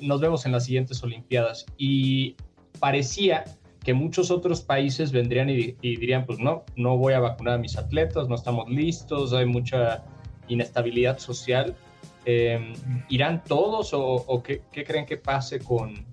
[0.00, 1.66] nos vemos en las siguientes Olimpiadas.
[1.76, 2.36] Y
[2.78, 3.44] parecía
[3.84, 7.58] que muchos otros países vendrían y, y dirían, pues no, no voy a vacunar a
[7.58, 10.04] mis atletas, no estamos listos, hay mucha
[10.48, 11.76] inestabilidad social.
[12.30, 12.74] Eh,
[13.08, 16.04] ¿Irán todos o, qué creen que pase con,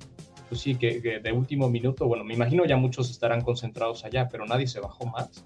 [0.48, 2.08] pues sí, que, que de último minuto?
[2.08, 5.46] Bueno, me imagino ya muchos estarán concentrados allá, pero nadie se bajó más.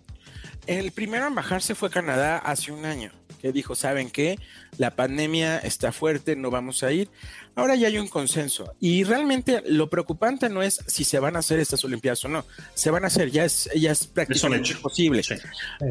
[0.68, 4.38] El primero en bajarse fue Canadá hace un año, que dijo, ¿saben qué?
[4.78, 7.10] La pandemia está fuerte, no vamos a ir.
[7.56, 8.74] Ahora ya hay un consenso.
[8.80, 12.46] Y realmente lo preocupante no es si se van a hacer estas Olimpiadas o no.
[12.74, 14.82] Se van a hacer, ya es, ya es prácticamente hecho.
[14.82, 15.24] posible.
[15.24, 15.36] Sí.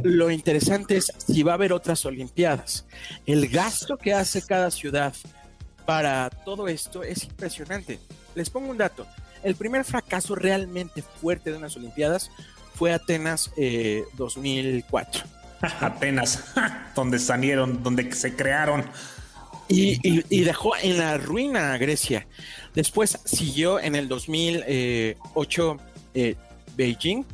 [0.03, 2.87] Lo interesante es si va a haber otras Olimpiadas.
[3.27, 5.15] El gasto que hace cada ciudad
[5.85, 7.99] para todo esto es impresionante.
[8.35, 9.07] Les pongo un dato.
[9.43, 12.31] El primer fracaso realmente fuerte de unas Olimpiadas
[12.75, 15.38] fue Atenas eh, 2004.
[15.81, 16.45] Apenas,
[16.95, 18.85] donde salieron, donde se crearon.
[19.69, 22.27] Y, y- y dejó en la ruina a Grecia.
[22.75, 25.77] Después siguió en el 2008
[26.15, 26.37] eh,
[26.77, 27.25] Beijing,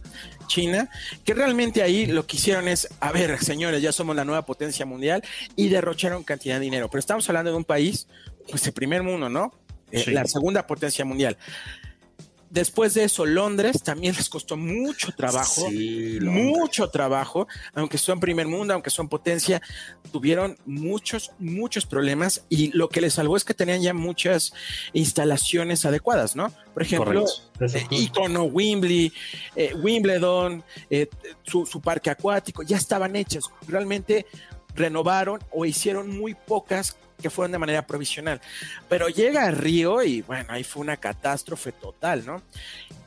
[0.47, 0.89] China,
[1.25, 4.85] que realmente ahí lo que hicieron es, a ver, señores, ya somos la nueva potencia
[4.85, 5.23] mundial
[5.57, 6.89] y derrocharon cantidad de dinero.
[6.91, 8.09] Pero estamos hablando de un país,
[8.51, 9.53] pues de primer mundo, ¿no?
[9.91, 10.11] Eh, Sí.
[10.11, 11.37] La segunda potencia mundial.
[12.55, 18.47] Después de eso, Londres también les costó mucho trabajo, Sí, mucho trabajo, aunque son primer
[18.47, 19.61] mundo, aunque son potencia,
[20.13, 24.53] tuvieron muchos, muchos problemas y lo que les salvó es que tenían ya muchas
[24.93, 26.53] instalaciones adecuadas, ¿no?
[26.73, 27.25] Por ejemplo,
[27.59, 29.13] eh, icono Wembley,
[29.57, 31.09] eh, Wimbledon, eh,
[31.43, 33.43] su, su parque acuático, ya estaban hechas.
[33.67, 34.27] Realmente
[34.75, 38.41] renovaron o hicieron muy pocas que fueron de manera provisional.
[38.89, 42.43] Pero llega a Río y bueno, ahí fue una catástrofe total, ¿no?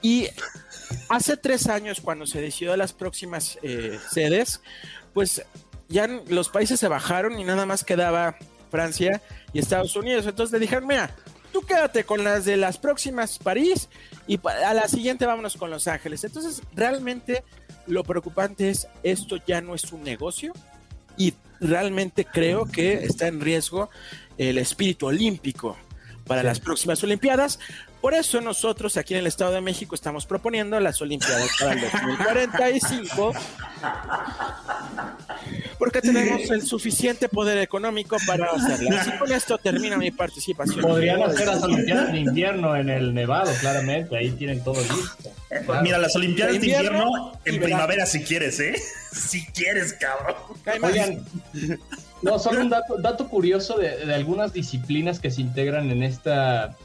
[0.02, 0.28] Y
[1.10, 4.62] hace tres años, cuando se decidió las próximas eh, sedes,
[5.14, 5.44] pues
[5.90, 8.38] ya los países se bajaron y nada más quedaba
[8.70, 9.22] Francia
[9.54, 10.26] y Estados Unidos.
[10.26, 11.16] Entonces le dijeron, mira,
[11.52, 13.90] tú quédate con las de las próximas París
[14.28, 16.24] y a la siguiente vámonos con Los Ángeles.
[16.24, 17.44] Entonces, realmente
[17.88, 20.54] lo preocupante es, esto ya no es un negocio
[21.18, 23.90] y realmente creo que está en riesgo
[24.38, 25.78] el espíritu olímpico
[26.26, 27.60] para las próximas Olimpiadas.
[28.08, 31.82] Por eso nosotros aquí en el Estado de México estamos proponiendo las Olimpiadas para el
[31.82, 33.34] 2045
[35.78, 39.08] porque tenemos el suficiente poder económico para hacerlas.
[39.08, 40.80] Y con esto termina mi participación.
[40.80, 44.16] Podrían hacer las Olimpiadas de invierno en el Nevado, claramente.
[44.16, 45.30] Ahí tienen todo listo.
[45.66, 45.82] Claro.
[45.82, 48.76] Mira, las Olimpiadas de Invierno en primavera si quieres, ¿eh?
[49.12, 50.36] Si quieres, cabrón.
[50.82, 51.26] Oigan,
[52.22, 56.78] no, solo un dato, dato curioso de, de algunas disciplinas que se integran en esta,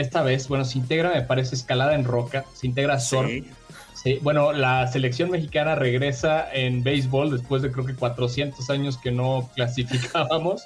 [0.00, 0.48] esta vez.
[0.48, 3.30] Bueno, se integra, me parece, escalada en roca, se integra surf.
[3.30, 3.44] Sí.
[4.02, 9.10] Sí, bueno, la selección mexicana regresa en béisbol después de creo que 400 años que
[9.10, 10.64] no clasificábamos.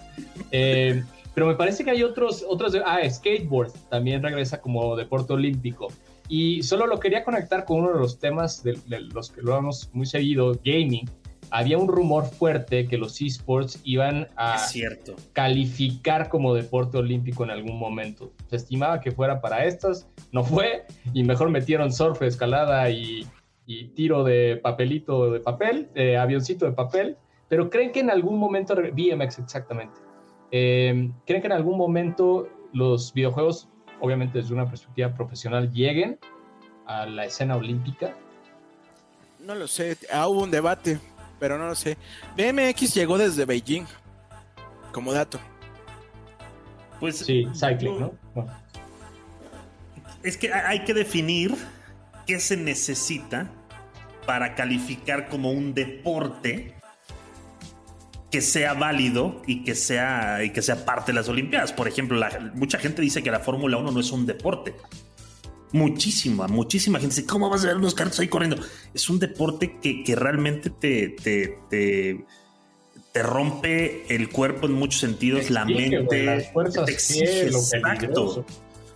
[0.53, 1.03] Eh,
[1.35, 5.89] pero me parece que hay otros, otros, ah, skateboard también regresa como deporte olímpico.
[6.29, 9.51] Y solo lo quería conectar con uno de los temas de, de los que lo
[9.51, 11.11] vamos muy seguido, gaming.
[11.51, 15.15] Había un rumor fuerte que los esports iban a cierto.
[15.33, 18.33] calificar como deporte olímpico en algún momento.
[18.49, 23.27] Se estimaba que fuera para estas, no fue, y mejor metieron surf, escalada y,
[23.67, 27.17] y tiro de papelito de papel, de avioncito de papel,
[27.49, 30.01] pero creen que en algún momento, BMX exactamente,
[30.51, 33.69] eh, creen que en algún momento los videojuegos,
[34.01, 36.19] obviamente desde una perspectiva profesional, lleguen
[36.87, 38.15] a la escena olímpica.
[39.41, 40.99] No lo sé, ah, hubo un debate,
[41.45, 41.99] pero no lo sé.
[42.39, 43.85] BMX llegó desde Beijing,
[44.93, 45.39] como dato.
[46.99, 48.15] Pues Sí, cycling, ¿no?
[48.35, 48.51] Bueno,
[50.23, 51.55] es que hay que definir
[52.27, 53.51] qué se necesita
[54.25, 56.73] para calificar como un deporte
[58.31, 61.75] que sea válido y que sea, y que sea parte de las Olimpiadas.
[61.75, 64.75] Por ejemplo, la- mucha gente dice que la Fórmula 1 no es un deporte.
[65.75, 68.57] Muchísima, muchísima gente dice, ¿cómo vas a ver unos carros ahí corriendo?
[68.95, 72.25] Es un deporte que, que realmente te, te, te,
[73.13, 76.01] te rompe el cuerpo en muchos sentidos, la mente.
[76.05, 78.45] güey, las fuerzas te exige, exacto.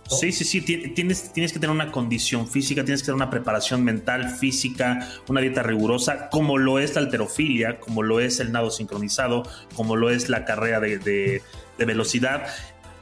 [0.09, 0.61] Sí, sí, sí.
[0.61, 5.05] ti- Tienes, tienes que tener una condición física, tienes que tener una preparación mental, física,
[5.27, 9.43] una dieta rigurosa, como lo es la alterofilia, como lo es el nado sincronizado,
[9.75, 11.41] como lo es la carrera de, de-
[11.77, 12.47] de velocidad.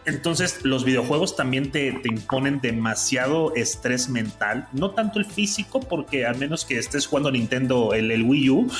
[0.08, 6.26] Entonces, los videojuegos también te, te imponen demasiado estrés mental, no tanto el físico, porque
[6.26, 8.72] a menos que estés jugando Nintendo el, el Wii U,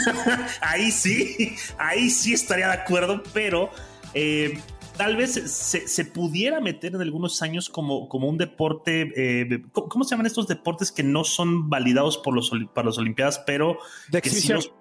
[0.62, 3.70] ahí sí, ahí sí estaría de acuerdo, pero
[4.14, 4.58] eh,
[4.96, 9.12] tal vez se, se pudiera meter en algunos años como, como un deporte.
[9.14, 13.42] eh, ¿cómo, se llaman estos deportes que no son validados por los, para las Olimpiadas,
[13.46, 14.56] pero De que exhibición.
[14.56, 14.72] los-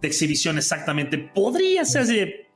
[0.00, 1.18] de exhibición, exactamente?
[1.18, 2.46] Podría ser así de,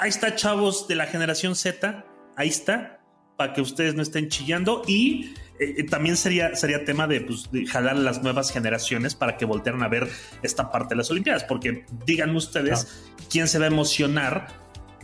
[0.00, 2.04] Ahí está, chavos de la generación Z.
[2.38, 3.00] Ahí está,
[3.36, 4.82] para que ustedes no estén chillando.
[4.86, 9.36] Y eh, también sería, sería tema de, pues, de jalar a las nuevas generaciones para
[9.36, 10.08] que voltearan a ver
[10.42, 11.44] esta parte de las Olimpiadas.
[11.44, 12.86] Porque díganme ustedes
[13.30, 14.46] quién se va a emocionar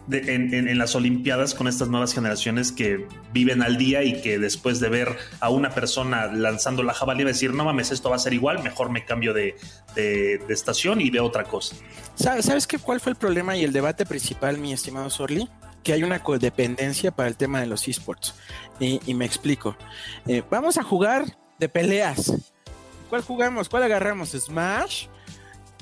[0.07, 4.20] de- en, en- en las Olimpiadas con estas nuevas generaciones que viven al día y
[4.20, 5.09] que después de ver
[5.40, 8.35] a una persona lanzando la jabalí va a decir, no mames, esto va a ser
[8.35, 9.57] igual, mejor me cambio de,
[9.97, 11.75] de- de estación y veo otra cosa.
[12.16, 15.49] ¿Sabes, ¿Sabes qué, cuál fue el problema y el debate principal, mi estimado Sorli?
[15.85, 18.35] Que hay una codependencia para el tema de los esports.
[18.81, 19.77] Y, y me explico.
[20.27, 22.33] Eh, vamos a jugar de peleas.
[23.09, 23.68] ¿Cuál jugamos?
[23.68, 24.31] ¿Cuál agarramos?
[24.31, 25.07] ¿Smash?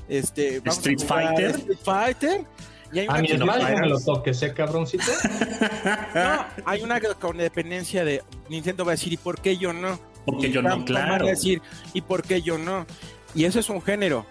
[0.09, 1.51] Este, vamos a Street jugar Fighter.
[1.51, 2.45] Street Fighter.
[2.93, 5.05] Y hay A una, mi que no me lo toques, ¿eh, cabroncito?
[6.15, 9.99] no, hay una codependencia de Nintendo va a decir, ¿y por qué yo no?
[10.27, 11.27] Porque Y yo no, va claro.
[11.27, 11.63] a decir,
[11.95, 12.87] ¿y por qué yo no?
[13.35, 14.27] Y eso es un género.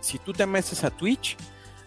[0.00, 1.36] Si tú te metes a Twitch,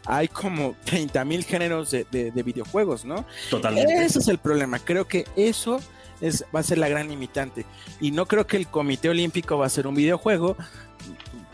[0.05, 3.25] hay como 30 mil géneros de, de- de videojuegos, ¿no?
[3.49, 4.03] Totalmente.
[4.05, 4.79] Ese es el problema.
[4.79, 5.79] Creo que eso
[6.21, 7.65] es, va a ser la gran limitante.
[8.01, 10.57] Y no creo que el Comité Olímpico va a ser un videojuego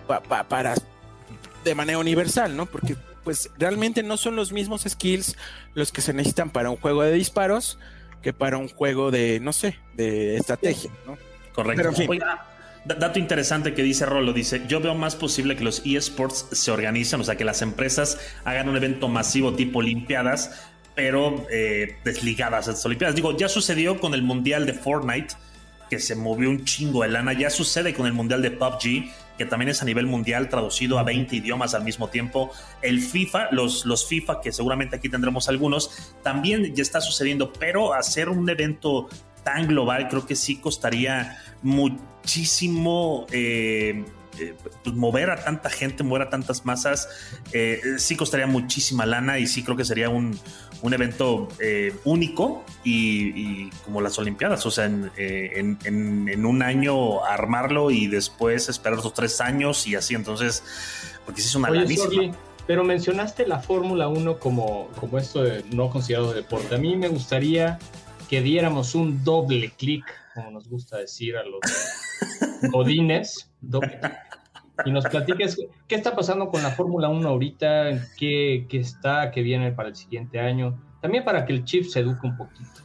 [0.08, 0.76] pa- pa- para
[1.64, 2.66] de manera universal, ¿no?
[2.66, 5.36] Porque pues realmente no son los mismos skills
[5.74, 7.80] los que se necesitan para un juego de disparos
[8.22, 11.18] que para un juego de, no sé, de estrategia, ¿no?
[11.54, 11.78] Correcto.
[11.78, 12.10] Pero, en fin.
[12.10, 12.55] Oiga, Da-
[12.86, 17.20] Dato interesante que dice Rolo, dice, yo veo más posible que los eSports se organicen,
[17.20, 22.72] o sea, que las empresas hagan un evento masivo tipo Olimpiadas, pero eh, desligadas a
[22.72, 23.16] estas Olimpiadas.
[23.16, 25.34] Digo, ya sucedió con el Mundial de Fortnite,
[25.90, 29.46] que se movió un chingo de lana, ya sucede con el Mundial de PUBG, que
[29.46, 32.52] también es a nivel mundial, traducido a 20 idiomas al mismo tiempo.
[32.84, 37.96] El FIFA, los, los FIFA, que seguramente aquí tendremos algunos, también ya está sucediendo, pero
[37.96, 39.10] hacer un evento
[39.44, 41.38] tan global creo que sí costaría
[42.30, 44.04] muchísimo eh,
[44.40, 47.08] eh, pues, mover a tanta gente, mover a tantas masas,
[47.54, 50.38] eh, sí costaría muchísima lana y sí creo que sería un,
[50.82, 53.28] un evento eh, único y,
[53.68, 58.08] y como las Olimpiadas, o sea, en, eh, en- en- en un año armarlo y
[58.08, 60.64] después esperar otros tres años y así, entonces,
[61.26, 62.32] porque sí es una Oye,
[62.66, 66.74] pero mencionaste la Fórmula 1 como, como esto de no considerado deporte.
[66.74, 67.78] A mí me gustaría
[68.28, 70.04] que diéramos un doble clic,
[70.34, 71.60] como nos gusta decir a los
[72.72, 73.26] clic,
[74.86, 75.58] y nos platiques
[75.88, 79.96] qué está pasando con la Fórmula 1 ahorita, qué, qué está, qué viene para el
[79.96, 82.82] siguiente año, también para que el chip se eduque un poquito.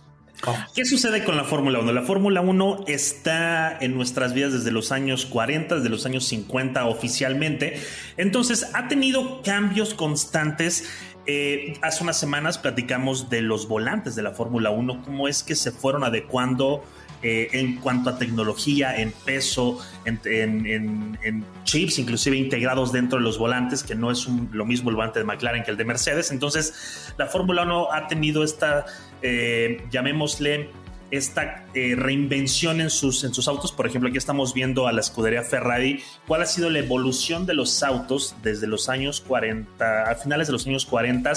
[0.46, 0.72] Vamos.
[0.74, 1.92] ¿Qué sucede con la Fórmula 1?
[1.92, 6.86] La Fórmula 1 está en nuestras vidas desde los años 40, desde los años 50
[6.86, 7.78] oficialmente.
[8.16, 10.88] Entonces ha tenido cambios constantes.
[11.26, 15.54] Eh, hace unas semanas platicamos de los volantes de la Fórmula 1, cómo es que
[15.54, 16.82] se fueron adecuando
[17.22, 23.82] eh, en cuanto a tecnología, en peso, en, chips, inclusive integrados dentro de los volantes,
[23.82, 26.30] que no es lo mismo el volante de McLaren que el de Mercedes.
[26.30, 28.86] Entonces, la Fórmula 1 ha tenido esta,
[29.22, 30.70] eh, llamémosle,
[31.10, 33.72] esta eh, reinvención en sus, en sus autos.
[33.72, 37.54] Por ejemplo, aquí estamos viendo a la escudería Ferrari, cuál ha sido la evolución de
[37.54, 41.32] los autos desde los años 40, a finales de los años 40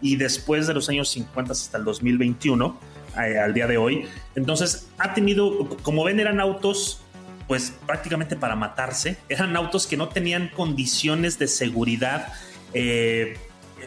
[0.00, 2.78] y después de los años 50 hasta el 2021,
[3.24, 4.06] eh, al día de hoy.
[4.34, 7.02] Entonces, ha tenido, como ven, eran autos
[7.48, 9.18] pues prácticamente para matarse.
[9.28, 12.32] Eran autos que no tenían condiciones de seguridad
[12.72, 13.36] eh,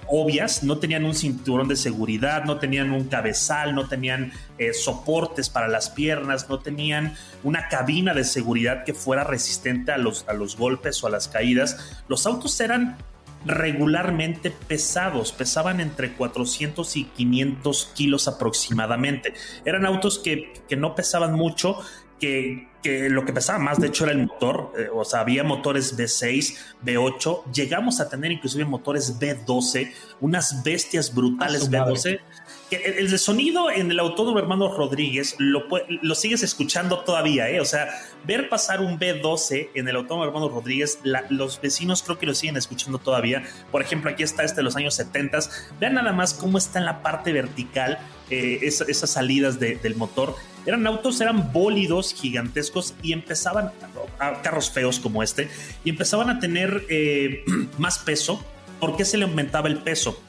[0.08, 5.50] obvias, no tenían un cinturón de seguridad, no tenían un cabezal, no tenían eh, soportes
[5.50, 10.34] para las piernas, no tenían una cabina de seguridad que fuera resistente a los, a
[10.34, 12.04] los golpes o a las caídas.
[12.08, 12.98] Los autos eran
[13.46, 19.34] regularmente pesados, pesaban entre 400 y 500 kilos aproximadamente.
[19.66, 21.78] Eran autos que, que no pesaban mucho,
[22.20, 24.74] que, que lo que pesaba más, de hecho, era el motor.
[24.78, 27.52] eh, o sea, había motores V6, V8.
[27.52, 32.22] Llegamos a tener inclusive motores V12, unas bestias brutales su madre.
[32.70, 32.70] V12.
[32.70, 35.64] Que el, el sonido en el autódromo hermano Rodríguez lo,
[36.02, 37.60] lo sigues escuchando todavía, ¿eh?
[37.60, 37.90] O sea,
[38.26, 41.00] ver pasar un B12 en el autódromo hermano Rodríguez,
[41.30, 43.44] los vecinos creo que lo siguen escuchando todavía.
[43.72, 45.40] Por ejemplo, aquí está este de los años 70.
[45.80, 47.98] Vean nada más cómo está en la parte vertical
[48.30, 50.36] eh, esa- esas salidas de- del motor.
[50.66, 53.72] Eran autos, eran bólidos gigantescos y empezaban,
[54.20, 55.50] a, carros feos como este,
[55.84, 57.44] y empezaban a tener eh,
[57.80, 58.44] más peso.
[58.80, 60.22] ¿Por qué se le aumentaba el peso?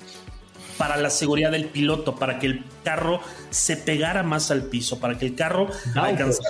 [0.80, 3.20] Para la seguridad del piloto, para que el carro
[3.50, 6.48] se pegara más al piso, para que el carro alcanzara,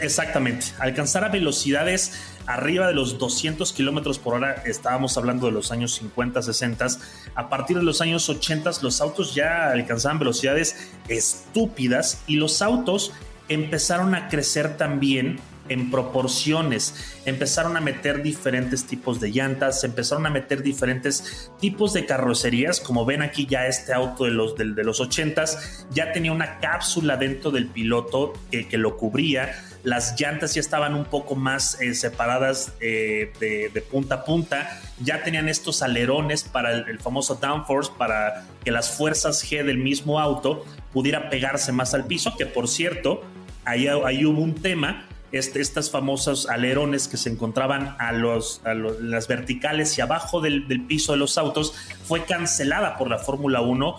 [0.00, 2.12] exactamente, alcanzara velocidades
[2.46, 4.62] arriba de los 200 kilómetros por hora.
[4.64, 6.86] Estábamos hablando de los años 50, 60.
[7.34, 13.10] A partir de los años 80, los autos ya alcanzaban velocidades estúpidas y los autos
[13.48, 16.94] empezaron a crecer también en proporciones,
[17.24, 23.04] empezaron a meter diferentes tipos de llantas, empezaron a meter diferentes tipos de carrocerías, como
[23.04, 27.50] ven aquí ya este auto de los, de, los 80s ya tenía una cápsula dentro
[27.50, 33.32] del piloto que, lo cubría, las llantas ya estaban un poco más eh, separadas eh,
[33.40, 38.70] de, punta a punta, ya tenían estos alerones para el, el famoso downforce, para que
[38.70, 43.22] las fuerzas G del mismo auto pudiera pegarse más al piso, que por cierto,
[43.64, 45.06] ahí, ahí hubo un tema,
[45.36, 48.60] este, estas famosos alerones que se encontraban a, los,
[49.00, 51.74] las verticales y abajo del, del piso de los autos,
[52.04, 53.96] fue cancelada por la Fórmula 1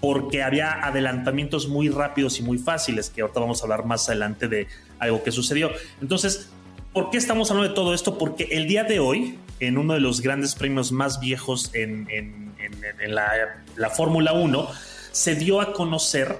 [0.00, 4.48] porque había adelantamientos muy rápidos y muy fáciles, que ahorita vamos a hablar más adelante
[4.48, 4.66] de
[4.98, 5.70] algo que sucedió.
[6.00, 6.48] Entonces,
[6.94, 8.16] ¿por qué estamos hablando de todo esto?
[8.16, 13.14] Porque el día de hoy, en uno de los grandes premios más viejos en- en
[13.14, 13.30] la,
[13.76, 14.68] la Fórmula 1,
[15.12, 16.38] se dio a conocer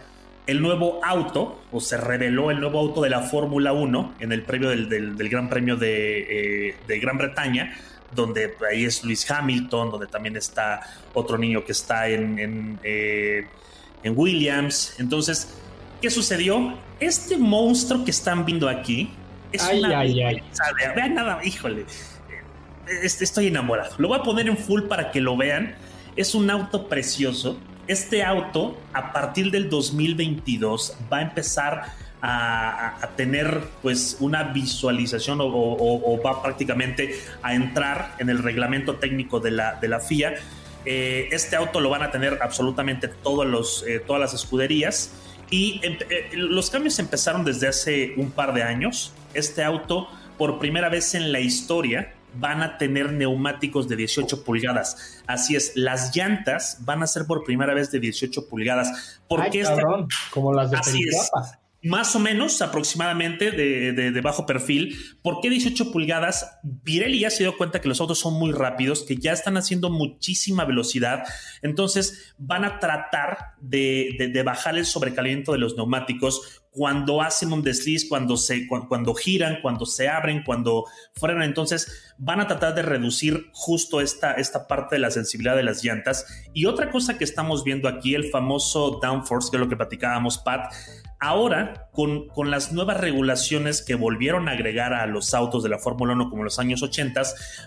[0.50, 4.42] el nuevo auto, o se reveló el nuevo auto de la Fórmula 1 en el
[4.42, 7.74] premio del, del- del Gran Premio de, eh, de Gran Bretaña,
[8.14, 10.80] donde ahí es Luis Hamilton, donde también está
[11.14, 13.46] otro niño que está en, en, eh,
[14.02, 14.96] en Williams.
[14.98, 15.54] Entonces,
[16.02, 16.76] ¿qué sucedió?
[16.98, 19.10] Este monstruo que están viendo aquí
[19.52, 20.34] es Ay, una ay, ay.
[20.36, 21.84] belleza de- Vean nada, híjole.
[23.02, 23.94] Este, Estoy enamorado.
[23.98, 25.74] Lo voy a poner en full para que lo vean.
[26.16, 27.58] Es un auto precioso.
[27.90, 31.86] Este auto, a partir del 2022, va a empezar
[32.22, 38.38] a, a- tener pues una visualización o, o- o va prácticamente a entrar en el
[38.44, 40.34] reglamento técnico de la, de la FIA.
[40.84, 45.10] Eh, este auto lo van a tener absolutamente todos los, eh, todas las escuderías
[45.50, 49.12] y eh, los cambios empezaron desde hace un par de años.
[49.34, 55.22] Este auto, por primera vez en la historia, van a tener neumáticos de 18 pulgadas.
[55.26, 59.20] Así es, las llantas van a ser por primera vez de 18 pulgadas.
[59.28, 59.64] ¿Por Ay, qué
[60.30, 61.30] como las de Así es.
[61.82, 64.96] Más o menos aproximadamente de, bajo perfil.
[65.22, 66.58] ¿Por qué 18 pulgadas?
[66.84, 69.88] Pirelli ya se dio cuenta que los autos son muy rápidos, que ya están haciendo
[69.88, 71.24] muchísima velocidad.
[71.62, 78.08] Entonces van a tratar de, bajar el sobrecalentamiento de los neumáticos cuando hacen un desliz,
[78.08, 81.44] cuando giran, cuando se abren, cuando frenan.
[81.44, 85.82] Entonces van a tratar de reducir justo esta, esta parte de la sensibilidad de las
[85.82, 86.26] llantas.
[86.52, 90.38] Y otra cosa que estamos viendo aquí, el famoso downforce, que es lo que platicábamos,
[90.38, 90.72] Pat,
[91.20, 95.78] Ahora, con, con las nuevas regulaciones que volvieron a agregar a los autos de la
[95.78, 97.22] Fórmula 1 como en los años 80,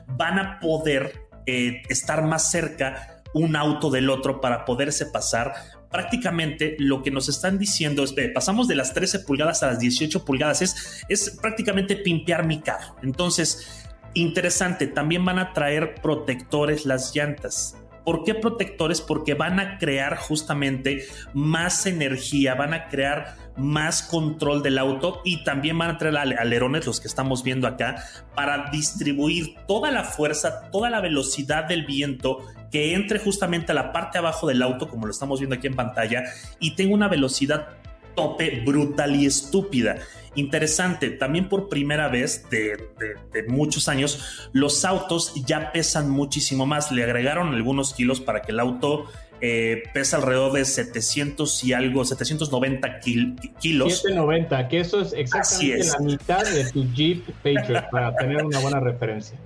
[0.07, 5.53] van a poder eh, estar más cerca un auto del otro para poderse pasar.
[5.91, 9.79] Prácticamente lo que nos están diciendo es, ve, pasamos de las 13 pulgadas a las
[9.79, 12.95] 18 pulgadas, es, es prácticamente pimpear mi carro.
[13.03, 17.75] Entonces, interesante, también van a traer protectores las llantas.
[18.03, 19.01] ¿Por qué protectores?
[19.01, 25.43] Porque van a crear justamente más energía, van a crear más control del auto y
[25.43, 28.03] también van a traer ale- alerones, los que estamos viendo acá,
[28.35, 32.39] para distribuir toda la fuerza, toda la velocidad del viento
[32.71, 35.75] que entre justamente a la parte abajo del auto, como lo estamos viendo aquí en
[35.75, 36.23] pantalla,
[36.59, 37.67] y tenga una velocidad
[38.15, 39.97] tope brutal y estúpida.
[40.35, 46.65] Interesante, también por primera vez de, de- de muchos años, los autos ya pesan muchísimo
[46.65, 46.91] más.
[46.91, 49.05] Le agregaron algunos kilos para que el auto
[49.41, 53.93] eh, pesa alrededor de 700 y algo, 790 kil- kilos.
[54.01, 55.91] 790, que eso es exactamente es.
[55.93, 59.37] la mitad de tu Jeep Patriot, para tener una buena referencia.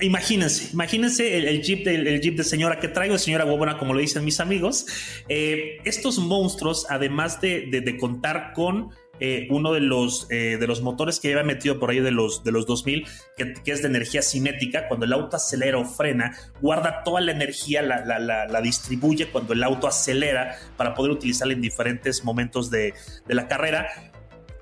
[0.00, 3.94] Imagínense, imagínense el, jeep del el jeep de señora que traigo, de señora huevona, como
[3.94, 4.86] lo dicen mis amigos.
[5.28, 10.66] Eh, estos monstruos, además de, de- de contar con eh, uno de los, eh, de
[10.68, 13.04] los motores que lleva metido por ahí de los, de los 2000,
[13.36, 17.32] que, que es de energía cinética, cuando el auto acelera o frena, guarda toda la
[17.32, 22.24] energía, la, la- la- la distribuye cuando el auto acelera para poder utilizarla en diferentes
[22.24, 22.94] momentos de,
[23.26, 23.88] de la carrera.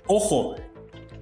[0.07, 0.57] Ojo,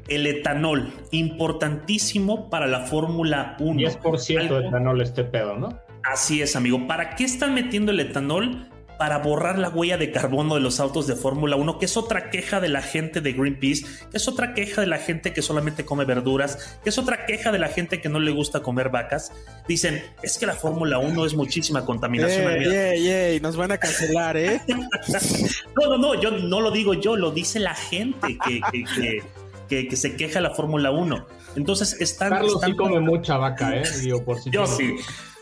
[0.09, 3.77] el etanol, importantísimo para la Fórmula 1.
[3.79, 5.79] 10% Algo- de etanol este pedo, ¿no?
[6.03, 6.87] Así es, amigo.
[6.87, 8.69] ¿Para qué están metiendo el etanol?
[8.99, 12.31] Para borrar la huella de carbono de los autos de Fórmula 1, que es otra
[12.31, 15.85] queja de la gente de Greenpeace, que es otra queja de la gente que solamente
[15.85, 19.33] come verduras, que es otra queja de la gente que no le gusta comer vacas.
[19.67, 22.43] Dicen, es que la Fórmula 1 es muchísima contaminación.
[22.43, 22.79] Ey, ambiental".
[22.79, 24.61] ey, ey, nos van a cancelar, ¿eh?
[25.77, 29.23] No, no, no, yo no lo digo yo, lo dice la gente que, que, que-
[29.69, 31.27] que- que se queja la Fórmula 1.
[31.57, 32.31] Entonces están...
[32.31, 33.83] Carlos están sí come mucha vaca, ¿eh?
[34.03, 34.97] Digo, por si Yo sí,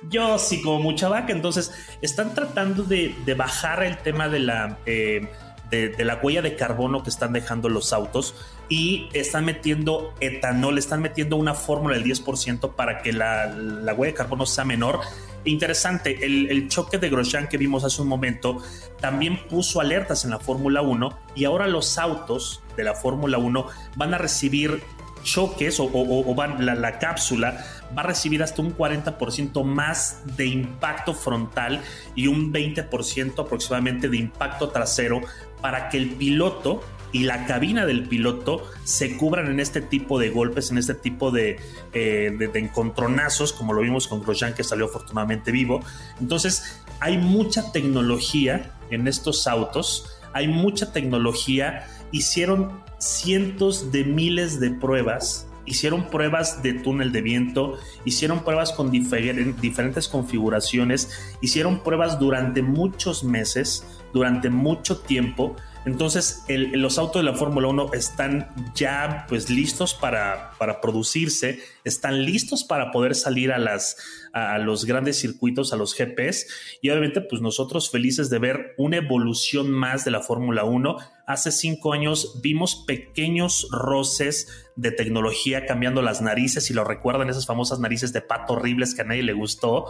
[0.09, 1.33] yo sí como mucha vaca.
[1.33, 5.27] Entonces, están tratando de, de bajar el tema de la, eh,
[5.71, 8.35] de, de la huella de carbono que están dejando los autos
[8.69, 14.13] y están metiendo etanol, están metiendo una fórmula del 10% para que la, la huella
[14.13, 15.01] de carbono sea menor.
[15.45, 18.63] Interesante, el, el choque de Grosjean que vimos hace un momento
[19.01, 23.67] también puso alertas en la Fórmula 1 y ahora los autos de la Fórmula 1
[23.97, 24.83] van a recibir
[25.25, 27.65] choques o, o- o van, la, la cápsula
[27.97, 31.81] va a recibir hasta un 40% más de impacto frontal
[32.15, 35.21] y un 20% aproximadamente de impacto trasero
[35.61, 36.83] para que el piloto
[37.13, 41.31] y la cabina del piloto se cubran en este tipo de golpes, en este tipo
[41.31, 41.59] de,
[41.93, 45.81] eh, de- de encontronazos, como lo vimos con Grosjean que salió afortunadamente vivo.
[46.21, 54.71] Entonces hay mucha tecnología en estos autos, hay mucha tecnología, hicieron cientos de miles de
[54.71, 61.11] pruebas, hicieron pruebas de túnel de viento, hicieron pruebas con difer- diferentes configuraciones,
[61.41, 65.57] hicieron pruebas durante muchos meses, durante mucho tiempo.
[65.85, 71.61] Entonces, el- los autos de la Fórmula 1 están ya pues listos para, para producirse,
[71.85, 73.97] están listos para poder salir a, las,
[74.33, 76.47] a los grandes circuitos, a los GPs.
[76.83, 80.97] Y obviamente, pues nosotros felices de ver una evolución más de la Fórmula 1.
[81.27, 87.47] Hace cinco años vimos pequeños roces de tecnología cambiando las narices, si lo recuerdan, esas
[87.47, 89.87] famosas narices de pato horribles que a nadie le gustó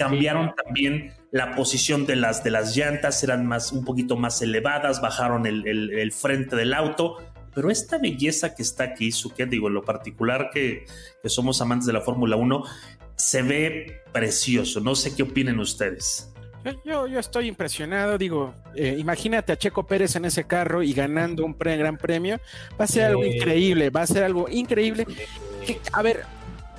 [0.00, 5.00] cambiaron también la posición de las, de las llantas, eran más, un poquito más elevadas,
[5.00, 7.18] bajaron el, el- el frente del auto.
[7.54, 10.86] Pero esta belleza que está aquí, Suket, digo, en lo particular que,
[11.22, 12.64] que somos amantes de la Fórmula 1,
[13.16, 14.80] se ve precioso.
[14.80, 16.32] No sé qué opinen ustedes.
[16.84, 21.44] Yo, yo, estoy impresionado, digo, eh, imagínate a Checo Pérez en ese carro y ganando
[21.44, 22.38] un pre- gran premio,
[22.78, 25.06] va a ser algo increíble, va a ser algo increíble.
[25.66, 26.24] Que- a ver,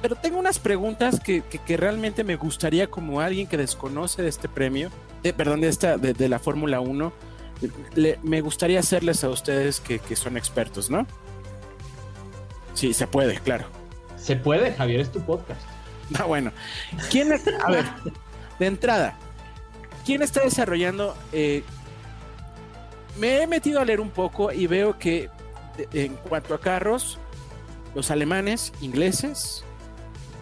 [0.01, 4.29] pero tengo unas preguntas que, que- que realmente me gustaría como alguien que desconoce de
[4.29, 4.89] este premio,
[5.23, 7.11] de, perdón, de esta, de, de la Fórmula 1,
[7.95, 11.05] le- me gustaría hacerles a ustedes que, que son expertos, ¿no?
[12.73, 13.65] Sí, se puede, claro.
[14.17, 15.61] Se puede, Javier, es tu podcast.
[16.19, 16.51] Ah, bueno.
[17.09, 17.85] ¿Quién, es- a ver,
[18.59, 19.17] de entrada,
[20.05, 21.15] ¿quién está desarrollando?
[21.31, 21.63] eh,
[23.17, 25.29] me he metido a leer un poco y veo que
[25.93, 27.17] en cuanto a carros,
[27.95, 29.63] los alemanes, ingleses,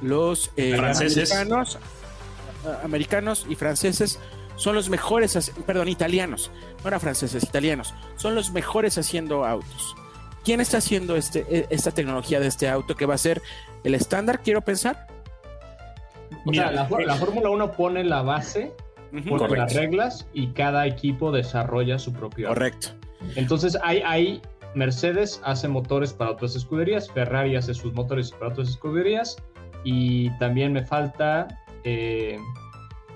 [0.02, 1.32] los eh, Franceses.
[1.32, 1.78] americanos,
[2.66, 4.20] a- americanos y franceses
[4.56, 6.52] son los mejores, perdón, italianos,
[6.84, 9.96] no eran franceses, italianos, son los mejores haciendo autos.
[10.44, 13.42] ¿Quién está haciendo este, e- esta tecnología de este auto que va a ser
[13.84, 15.08] el estándar, quiero pensar?
[16.46, 16.72] O Mira, sea,
[17.06, 18.74] la, Fórmula 1 pone la base,
[19.14, 19.24] Ujú.
[19.30, 19.56] pone Correcto.
[19.56, 22.48] las reglas y cada equipo desarrolla su propio.
[22.50, 22.56] auto.
[22.60, 22.88] Correcto.
[23.36, 24.42] Entonces, hay, hay
[24.76, 29.38] Mercedes hace motores para otras escuderías, Ferrari hace sus motores para otras escuderías
[29.84, 31.48] y también me falta,
[31.84, 32.38] eh,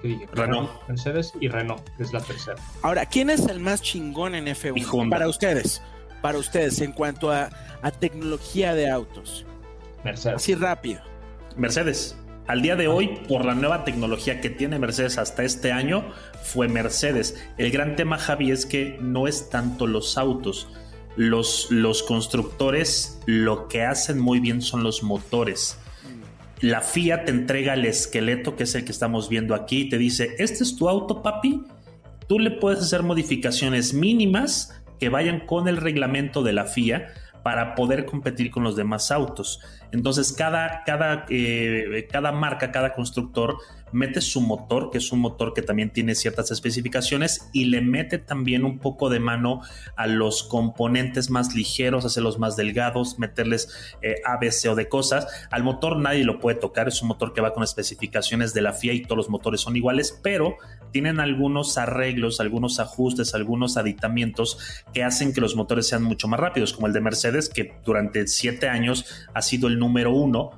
[0.01, 0.27] ¿qué dije?
[0.33, 0.69] Renault.
[0.87, 2.57] Mercedes y Renault, que es la tercera.
[2.81, 4.87] Ahora, ¿quién es el más chingón en Y F1?
[4.91, 5.17] Honda.
[5.17, 5.81] Para ustedes,
[6.21, 7.49] para ustedes, en cuanto a,
[7.81, 9.45] a tecnología de autos.
[10.03, 10.37] Mercedes.
[10.37, 11.01] Así rápido.
[11.55, 12.17] Mercedes.
[12.45, 16.03] Al día de hoy, por la nueva tecnología que tiene Mercedes hasta este año,
[16.41, 17.41] fue Mercedes.
[17.57, 20.67] El gran tema, Javi, es que no es tanto los autos.
[21.15, 25.77] Los, los constructores lo que hacen muy bien son los motores.
[26.63, 29.97] La FIA te entrega el esqueleto, que es el que estamos viendo aquí, y te
[29.97, 31.61] dice, este es tu auto, papi.
[32.29, 37.09] Tú le puedes hacer modificaciones mínimas que vayan con el reglamento de la FIA
[37.43, 39.59] para poder competir con los demás autos.
[39.93, 43.57] Entonces, cada, cada, eh, cada marca, cada constructor
[43.91, 48.17] mete su motor, que es un motor que también tiene ciertas especificaciones, y le mete
[48.17, 49.61] también un poco de mano
[49.95, 53.69] a los componentes más ligeros, hacerlos más delgados, meterles
[54.01, 55.27] eh, A, B, C o de cosas.
[55.51, 58.73] Al motor nadie lo puede tocar, es un motor que va con especificaciones de la
[58.73, 60.57] FIA y todos los motores son iguales, pero
[60.91, 66.39] tienen algunos arreglos, algunos ajustes, algunos aditamientos que hacen que los motores sean mucho más
[66.39, 70.49] rápidos, como el de Mercedes, que durante siete años ha sido el número uno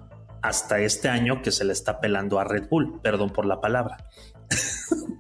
[0.42, 3.00] hasta este año que se le está pelando a Red Bull.
[3.02, 3.98] Perdón por la palabra.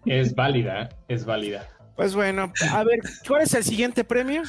[0.05, 1.67] Es válida, es válida.
[1.95, 4.43] Pues bueno, a ver, ¿cuál es el siguiente premio?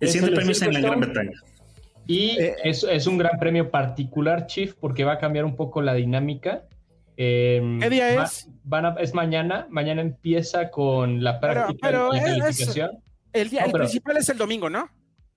[0.00, 1.00] El siguiente el premio es en la Gran.
[1.00, 1.32] Bretaña.
[2.06, 5.82] Y Eh, es, es un gran premio particular, Chief, porque va a cambiar un poco
[5.82, 6.62] la dinámica.
[7.16, 8.48] Eh, ¿Qué día va- es?
[8.62, 9.66] van a- es mañana.
[9.70, 12.90] Mañana empieza con la Pero- práctica pero y la es- calificación.
[13.32, 14.88] El, día, No, el pero- principal es el domingo, ¿no?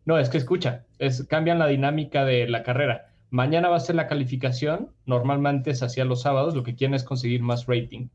[0.06, 3.09] No, es que escucha, es, cambian la dinámica de la carrera.
[3.32, 7.04] Mañana va a ser la calificación, normalmente se hacía los sábados, lo que quieren es
[7.04, 8.08] conseguir más rating.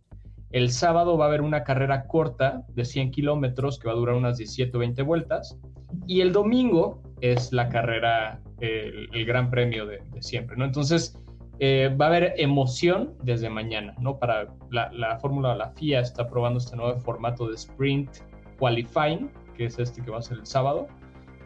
[0.51, 4.15] El sábado va a haber una carrera corta de 100 kilómetros que va a durar
[4.15, 5.59] unas 17 o 20 vueltas.
[6.07, 10.65] Y el domingo es la carrera, el, gran premio de, de siempre, ¿no?
[10.65, 11.17] Entonces
[11.61, 14.19] eh, va a haber emoción desde mañana, ¿no?
[14.19, 18.11] Para la, la fórmula, la FIA está probando este nuevo formato de sprint
[18.59, 20.89] qualifying, que es este que va a ser el sábado.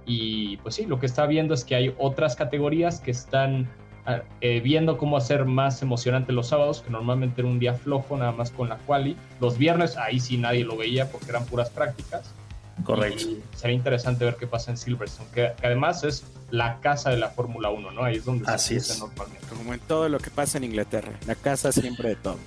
[0.08, 3.68] Y pues sí, lo que está viendo es que hay otras categorías que están
[4.06, 8.16] ah, eh, viendo cómo hacer más emocionante los sábados, que normalmente era un día flojo,
[8.16, 9.16] nada más con la quali.
[9.38, 12.34] Los viernes, ahí sí nadie lo veía porque eran puras prácticas.
[12.84, 13.22] Correcto.
[13.22, 17.18] Y sería interesante ver qué pasa en Silverstone, que, que además es la casa de
[17.18, 18.04] la Fórmula 1, ¿no?
[18.04, 18.98] Ahí es donde Así se es.
[19.00, 19.46] normalmente.
[19.48, 21.12] Como en todo lo que pasa en Inglaterra.
[21.26, 22.38] La casa siempre de todo.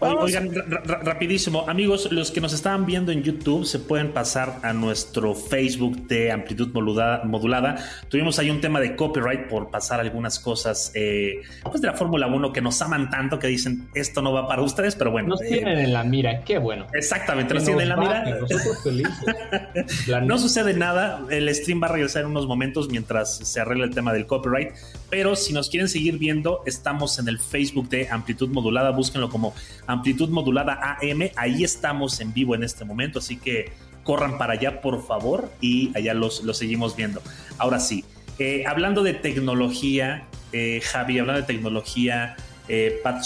[0.00, 4.12] Vamos- Oigan, ra- ra- rapidísimo, amigos, los que nos estaban viendo en YouTube se pueden
[4.12, 7.22] pasar a nuestro Facebook de Amplitud Modulada.
[7.24, 7.76] modulada.
[8.08, 12.26] Tuvimos ahí un tema de copyright por pasar algunas cosas eh, pues de la Fórmula
[12.26, 15.28] 1 que nos aman tanto que dicen esto no va para ustedes, pero bueno.
[15.28, 16.86] Nos eh, tienen en la mira, qué bueno.
[16.92, 18.24] Exactamente, nos tienen en la mira.
[18.24, 19.12] Nosotros felices.
[20.24, 23.94] No sucede nada, el stream va a regresar en unos momentos mientras se arregla el
[23.94, 24.72] tema del copyright,
[25.10, 29.54] pero si nos quieren seguir viendo, estamos en el Facebook de Amplitud Modulada, búsquenlo como
[29.86, 33.72] Amplitud Modulada AM, ahí estamos en vivo en este momento, así que
[34.02, 37.22] corran para allá por favor y allá los, seguimos viendo.
[37.58, 38.04] Ahora sí,
[38.38, 42.36] eh, hablando de tecnología, eh, Javi, hablando de tecnología,
[42.68, 43.22] eh, Pat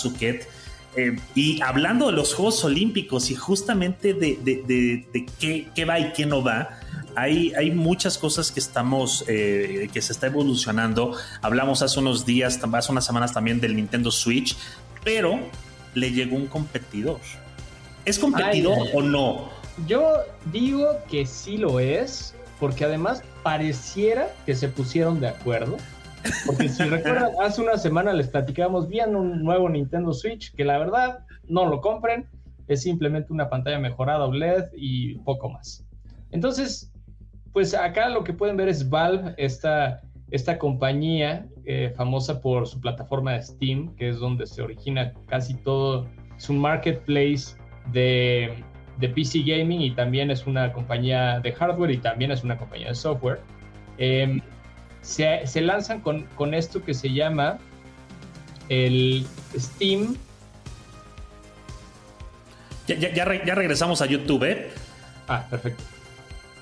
[0.97, 5.07] eh, y hablando de los Juegos Olímpicos y justamente de,
[5.39, 6.81] qué va y qué no va,
[7.15, 11.17] hay, hay muchas cosas que estamos, eh, que se está evolucionando.
[11.43, 14.57] Hablamos hace unos días, hace unas semanas también del Nintendo Switch,
[15.05, 15.39] pero
[15.95, 17.21] le llegó un competidor.
[18.05, 19.49] ¿Es competidor Ay, o no?
[19.87, 25.77] Yo digo que sí lo es, porque además pareciera que se pusieron de acuerdo.
[26.47, 30.79] Porque si recuerdan, hace una semana les platicábamos bien un nuevo Nintendo Switch, que la
[30.79, 32.29] verdad no lo compren,
[32.67, 35.85] es simplemente una pantalla mejorada OLED y poco más.
[36.31, 36.91] Entonces,
[37.53, 42.81] pues acá lo que pueden ver es Valve, esta, esta compañía eh, famosa por su
[42.81, 47.57] plataforma de Steam, que es donde se origina casi todo, es un marketplace
[47.93, 48.53] de,
[48.99, 52.89] de PC gaming y también es una compañía de hardware y también es una compañía
[52.89, 53.41] de software.
[53.99, 54.41] Em,
[55.01, 57.59] se, se lanzan con, con esto que se llama
[58.69, 59.27] el
[59.57, 60.17] Steam
[62.87, 64.71] Ya, ya, ya re- ya regresamos a YouTube, ¿eh?
[65.29, 65.83] Ah, perfecto.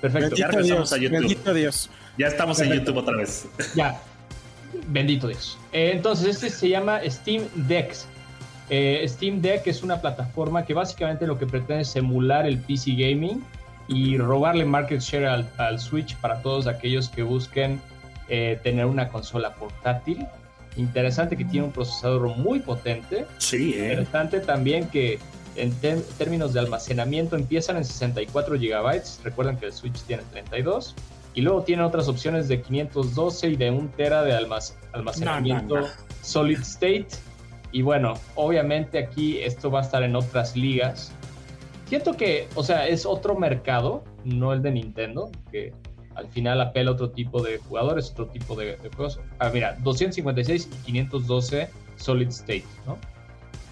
[0.01, 0.35] Perfecto.
[0.35, 1.19] Ya regresamos Dios, a YouTube.
[1.19, 1.89] bendito Dios.
[2.17, 2.73] Ya estamos en.
[2.73, 3.47] YouTube otra vez.
[3.75, 3.99] Ya.
[4.87, 5.57] Bendito Dios.
[5.71, 7.93] Eh, entonces, este se llama Steam Deck.
[8.69, 12.91] Eh, Steam Deck es una plataforma que básicamente lo que pretende es emular el PC
[12.91, 13.43] gaming
[13.87, 17.79] y robarle market share al, al Switch para todos aquellos que busquen
[18.29, 20.25] eh, tener una consola portátil.
[20.75, 23.25] Interesante que tiene un procesador muy potente.
[23.37, 23.91] Sí, ¿eh?
[23.91, 25.17] Interesante también que
[25.57, 25.73] en
[26.17, 29.01] términos de almacenamiento empiezan en 64 GB.
[29.23, 30.95] Recuerden que el Switch tiene 32.
[31.33, 35.81] Y luego tienen otras opciones de 512 y de 1 tera de almac- almacenamiento No,
[35.81, 35.93] no, no.
[36.21, 37.07] solid state.
[37.71, 41.11] Y bueno, obviamente aquí esto va a estar en otras ligas.
[41.87, 45.73] Siento que, o sea, es otro mercado, no el de Nintendo, que
[46.15, 49.19] al final apela a otro tipo de jugadores, otro tipo de, de juegos.
[49.39, 52.97] Ah, mira, 256 y 512 solid state, ¿no?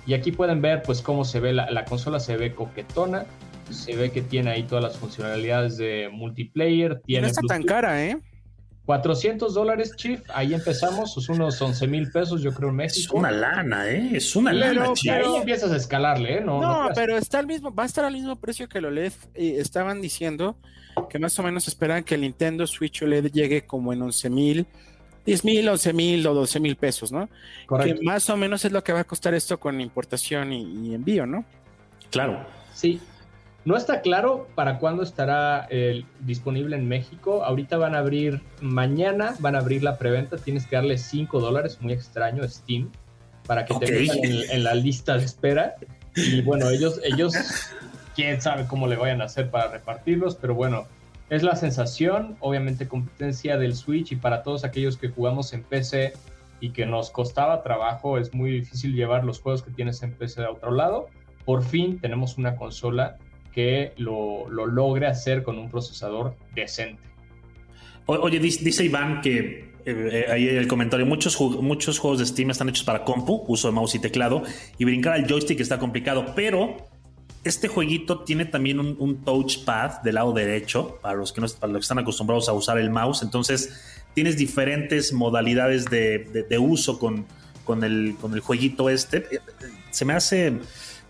[0.08, 3.26] Y aquí pueden ver pues cómo se ve la, la consola, se ve coquetona,
[3.72, 8.06] se ve que tiene ahí todas las funcionalidades de multiplayer, tiene no está tan cara,
[8.06, 8.18] ¿eh?
[8.86, 13.18] 400 dólares, Chief, ahí empezamos, es unos 11 mil pesos yo creo en Es México.
[13.18, 14.12] una lana, ¿eh?
[14.14, 15.16] Es una lana, pero- chico.
[15.16, 16.42] ahí empiezas a escalarle, ¿eh?
[16.42, 19.12] No, No, pero está al mismo, va a estar al mismo precio que el OLED.
[19.36, 20.56] Y estaban diciendo
[21.10, 24.68] que más o menos esperan que el Nintendo Switch OLED llegue como en 11 mil,
[25.26, 27.30] 10 mil, 11 mil o 12 mil pesos, ¿no?
[27.66, 28.00] Correcto.
[28.00, 30.94] Que más o menos es lo que va a costar esto con importación y, y
[30.94, 31.46] envío, ¿no?
[32.12, 32.46] Claro.
[32.74, 33.02] Sí.
[33.66, 37.44] No está claro para cuándo estará eh, disponible en México.
[37.44, 40.38] Ahorita van a abrir, mañana van a abrir la preventa.
[40.38, 42.92] Tienes que darle 5 dólares, muy extraño, Steam,
[43.48, 45.76] para que te metan en, en la lista de espera.
[46.16, 47.34] Y bueno, ellos, ellos,
[48.16, 50.88] quién sabe cómo le vayan a hacer para repartirlos, pero bueno,
[51.30, 56.14] es la sensación, obviamente competencia del Switch y para todos aquellos que jugamos en PC
[56.60, 60.44] y que nos costaba trabajo, es muy difícil llevar los juegos que tienes en PC
[60.44, 61.08] a otro lado.
[61.44, 63.18] Por fin tenemos una consola
[63.54, 67.02] que lo, lo logre hacer con un procesador decente.
[68.06, 72.70] Oye, dice, Iván que eh, eh, ahí el comentario, muchos, muchos juegos de Steam están
[72.70, 74.44] hechos para compu, uso de mouse y teclado,
[74.78, 76.78] y brincar al joystick está complicado, pero
[77.46, 81.72] este jueguito tiene también un, un touchpad del lado derecho, para los, que no, para
[81.72, 87.26] los que están acostumbrados a usar el mouse, entonces tienes diferentes modalidades de, uso con,
[87.64, 89.18] con, el, con el jueguito este.
[89.18, 89.40] Eh,
[89.92, 90.60] Se me hace,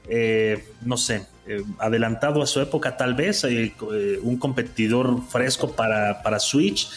[0.10, 3.46] eh, no sé, eh, adelantado a su época tal vez,
[4.22, 6.90] un competidor fresco para, para Switch.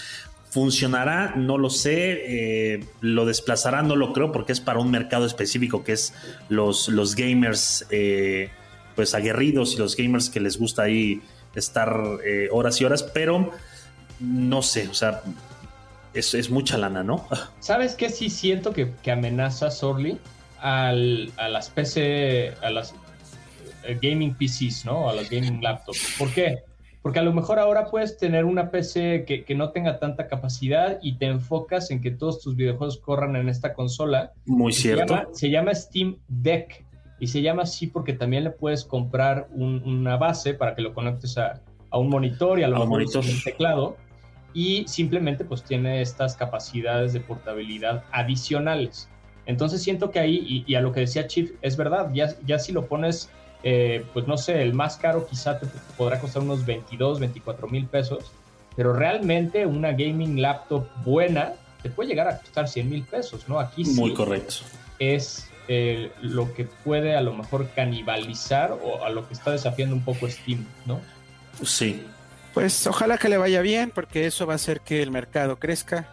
[0.51, 1.35] ¿Funcionará?
[1.37, 2.81] No lo sé.
[3.03, 3.83] ¿Lo desplazará?
[3.83, 6.15] No lo creo porque es para un mercado específico que es
[6.49, 8.49] los, los gamers eh,
[8.99, 11.23] pues aguerridos y los gamers que les gusta ahí
[11.55, 11.97] estar
[12.27, 13.53] eh, horas y horas, pero
[14.19, 15.23] no sé, o sea,
[16.15, 17.25] es, es mucha lana, ¿no?
[17.61, 18.11] ¿Sabes qué?
[18.11, 20.19] Sí siento que, que amenaza Sorly
[20.61, 22.93] al, a las PC, a las
[23.85, 25.09] eh, gaming PCs, ¿no?
[25.09, 26.17] A las gaming laptops.
[26.19, 26.65] ¿Por qué?
[27.01, 30.99] Porque a lo mejor ahora puedes tener una PC que, que no tenga tanta capacidad
[31.03, 34.33] y te enfocas en que todos tus videojuegos corran en esta consola.
[34.45, 35.15] Muy Se cierto.
[35.15, 36.88] llama, se llama Steam Deck
[37.21, 40.95] y se llama así porque también le puedes comprar un- una base para que lo
[40.95, 41.61] conectes a,
[41.91, 43.25] a un monitor y a lo A mejor monitor.
[43.25, 43.97] un teclado
[44.55, 49.09] y simplemente pues tiene estas capacidades de portabilidad adicionales.
[49.47, 52.59] Entonces siento que ahí, y, y a lo que decía Chief, es verdad, ya, ya
[52.59, 53.31] si lo pones,
[53.63, 55.67] eh, pues no sé, el más caro quizá te
[55.97, 58.31] podrá costar unos 22, 24 mil pesos,
[58.77, 63.59] pero realmente una gaming laptop buena te puede llegar a costar 100 mil pesos, ¿no?
[63.59, 64.57] Aquí sí Muy correcto.
[64.99, 69.95] es eh, lo que puede a lo mejor canibalizar o a lo que está desafiando
[69.95, 71.01] un poco Steam, ¿no?
[71.63, 72.03] Sí.
[72.55, 76.09] Pues ojalá que le vaya bien, porque eso va a hacer que el mercado crezca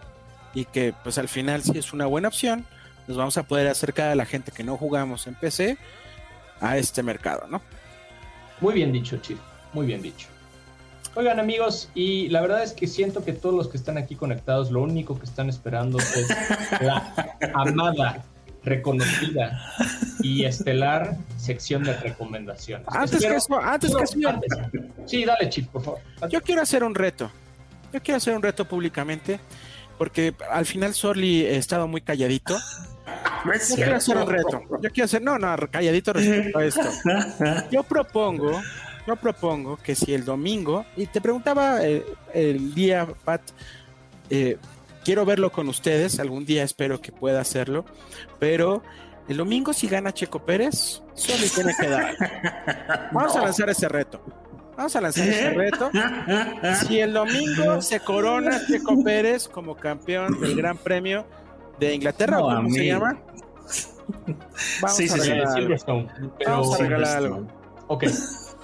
[0.53, 2.65] y que pues al final si es una buena opción,
[3.07, 5.77] nos vamos a poder acercar a la gente que no jugamos en PC
[6.59, 7.61] a este mercado, ¿no?
[8.61, 9.39] Muy bien dicho, Chief,
[9.73, 10.27] muy bien dicho.
[11.15, 14.69] Oigan amigos, y la verdad es que siento que todos los que están aquí conectados,
[14.69, 16.27] lo único que están esperando es
[16.81, 17.13] la
[17.53, 18.25] amada,
[18.66, 19.61] reconocida
[20.22, 22.88] y estelar sección de recomendaciones.
[22.89, 24.49] Antes Espero- que eso, antes que eso, antes.
[25.05, 25.99] Sí, dale, Chief, por favor.
[26.30, 27.32] yo quiero hacer un reto.
[27.93, 29.39] Yo quiero hacer un reto públicamente,
[29.97, 32.57] porque al final Sorly ha estado muy calladito.
[33.45, 34.61] No es Yo quiero hacer un reto.
[34.82, 36.89] Yo quiero hacer, no, no, calladito respecto a esto.
[37.72, 38.61] Yo propongo,
[39.07, 42.03] yo propongo que si el domingo, y te preguntaba eh,
[42.34, 43.41] el día, Pat,
[44.32, 44.57] eh,
[45.05, 47.85] quiero verlo con ustedes, algún día espero que pueda hacerlo,
[48.39, 48.83] pero
[49.29, 53.09] el domingo si gana Checo Pérez, solo tiene que dar.
[53.13, 54.21] Vamos a lanzar ese reto.
[54.75, 55.89] Vamos a lanzar ese reto.
[56.85, 61.25] Si el domingo se corona Checo Pérez como campeón del Gran Premio
[61.79, 63.17] de Inglaterra, No, ¿o ¿cómo se llama?
[64.81, 65.29] Vamos Sí, sí, a sí.
[65.29, 65.61] Regalar algo.
[65.61, 66.07] Silverstone.
[66.37, 67.47] Pero, Vamos a regalar algo.
[67.87, 68.03] ok.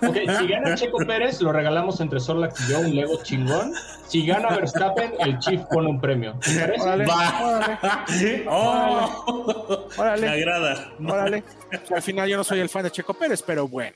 [0.07, 3.71] Ok, si gana Checo Pérez, lo regalamos entre Sorlac y yo, un Lego chingón.
[4.07, 6.33] Si gana Verstappen, el Chief pone un premio.
[6.43, 6.81] ¿Te?
[6.81, 7.39] Órale, Va.
[7.43, 10.21] órale, Oh, órale.
[10.21, 10.91] me agrada.
[11.07, 11.43] órale.
[11.95, 13.93] Al final yo no soy el fan de Checo Pérez, pero bueno.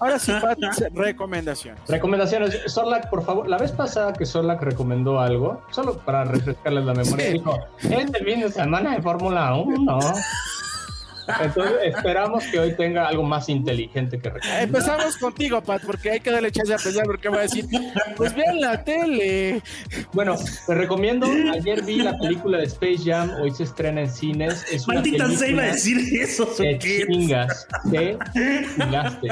[0.00, 0.58] Ahora sí, Pat,
[0.92, 1.80] recomendaciones.
[1.88, 2.60] Recomendaciones.
[2.66, 3.48] Sorlac, por favor.
[3.48, 7.32] La vez pasada que Sorlac recomendó algo, solo para refrescarles la memoria, Sí.
[7.34, 9.98] dijo: Este fin de semana de Fórmula 1.
[11.40, 14.62] Entonces esperamos que hoy tenga algo más inteligente que recomendar.
[14.62, 17.66] Empezamos contigo, Pat, porque hay que darle chance a pensar porque va a decir,
[18.16, 19.62] pues vean la tele.
[20.12, 21.26] Bueno, te recomiendo.
[21.52, 23.30] Ayer vi la película de Space Jam.
[23.40, 24.64] Hoy se estrena en cines.
[24.70, 26.44] Es Maldita sea, iba a decir eso.
[26.44, 27.04] ¿o Te qué?
[27.06, 27.66] chingas.
[27.90, 29.28] Te chingaste.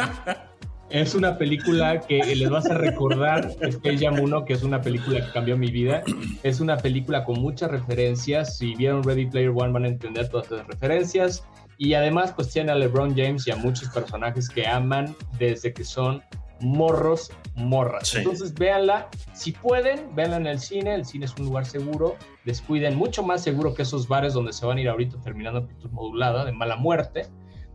[0.91, 5.25] Es una película que les vas a recordar Space Jam 1, que es una película
[5.25, 6.03] que cambió mi vida.
[6.43, 8.59] Es una película con muchas referencias.
[8.59, 11.45] Si vieron Ready Player One van a entender todas las referencias.
[11.83, 15.83] Y además, pues tiene a LeBron James y a muchos personajes que aman desde que
[15.83, 16.23] son
[16.61, 18.07] morros, morras.
[18.07, 18.19] Sí.
[18.19, 19.09] Entonces, véanla.
[19.33, 20.95] Si pueden, véanla en el cine.
[20.95, 22.15] El cine es un lugar seguro.
[22.45, 25.91] Descuiden, mucho más seguro que esos bares donde se van a ir ahorita terminando amplitud
[25.91, 27.27] modulada de mala muerte.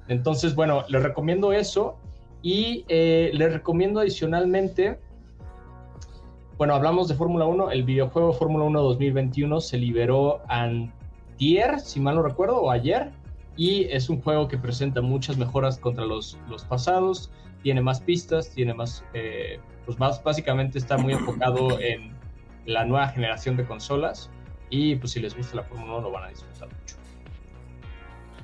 [0.08, 1.97] Entonces, bueno, les recomiendo eso.
[2.41, 5.01] Y eh, les recomiendo adicionalmente.
[6.58, 7.72] Bueno, hablamos de Fórmula 1.
[7.72, 13.12] El videojuego Fórmula 1 2021 se liberó antier, si mal no recuerdo, o ayer.
[13.58, 17.32] Y es un juego que presenta muchas mejoras contra los, los pasados.
[17.64, 19.03] Tiene más pistas, tiene más.
[19.14, 22.12] eh, pues más, básicamente está muy enfocado en
[22.66, 24.30] la nueva generación de consolas.
[24.70, 26.95] Y pues si les gusta la Fórmula 1 lo van a disfrutar mucho.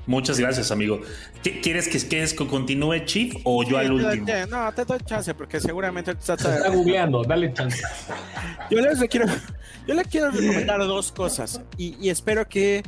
[0.05, 0.99] Muchas gracias, amigo.
[1.43, 4.25] ¿Qué- ¿Quieres que, quieres que continúe Chief o yo al Sí, te- último?
[4.25, 7.81] te- No, te doy chance porque seguramente te Se está está- googleando, dale chance.
[8.69, 9.27] Yo les quiero,
[9.87, 12.83] yo le quiero recomendar dos cosas y, y espero que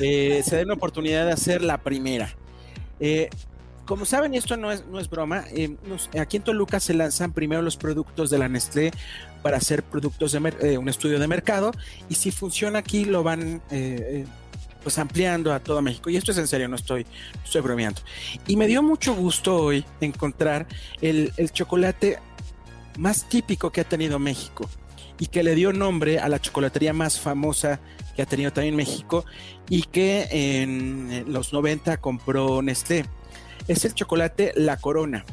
[0.00, 2.34] eh, se den una oportunidad de hacer la primera.
[3.00, 3.28] Eh,
[3.84, 5.76] como saben, esto no es, no es broma, eh,
[6.20, 8.90] aquí en Toluca se lanzan primero los productos de la Nestlé
[9.42, 11.70] para hacer productos de un estudio de mercado
[12.08, 13.62] y si funciona aquí lo van
[14.82, 16.10] pues ampliando a todo México.
[16.10, 17.06] Y esto es en serio, no estoy,
[17.44, 18.02] estoy bromeando.
[18.46, 20.66] Y me dio mucho gusto hoy encontrar
[21.00, 22.18] el, el chocolate
[22.98, 24.68] más típico que ha tenido México
[25.18, 27.80] y que le dio nombre a la chocolatería más famosa
[28.18, 29.24] que ha tenido también México
[29.70, 33.04] y que en los 90 compró Nestlé.
[33.68, 35.24] Es el chocolate La Corona,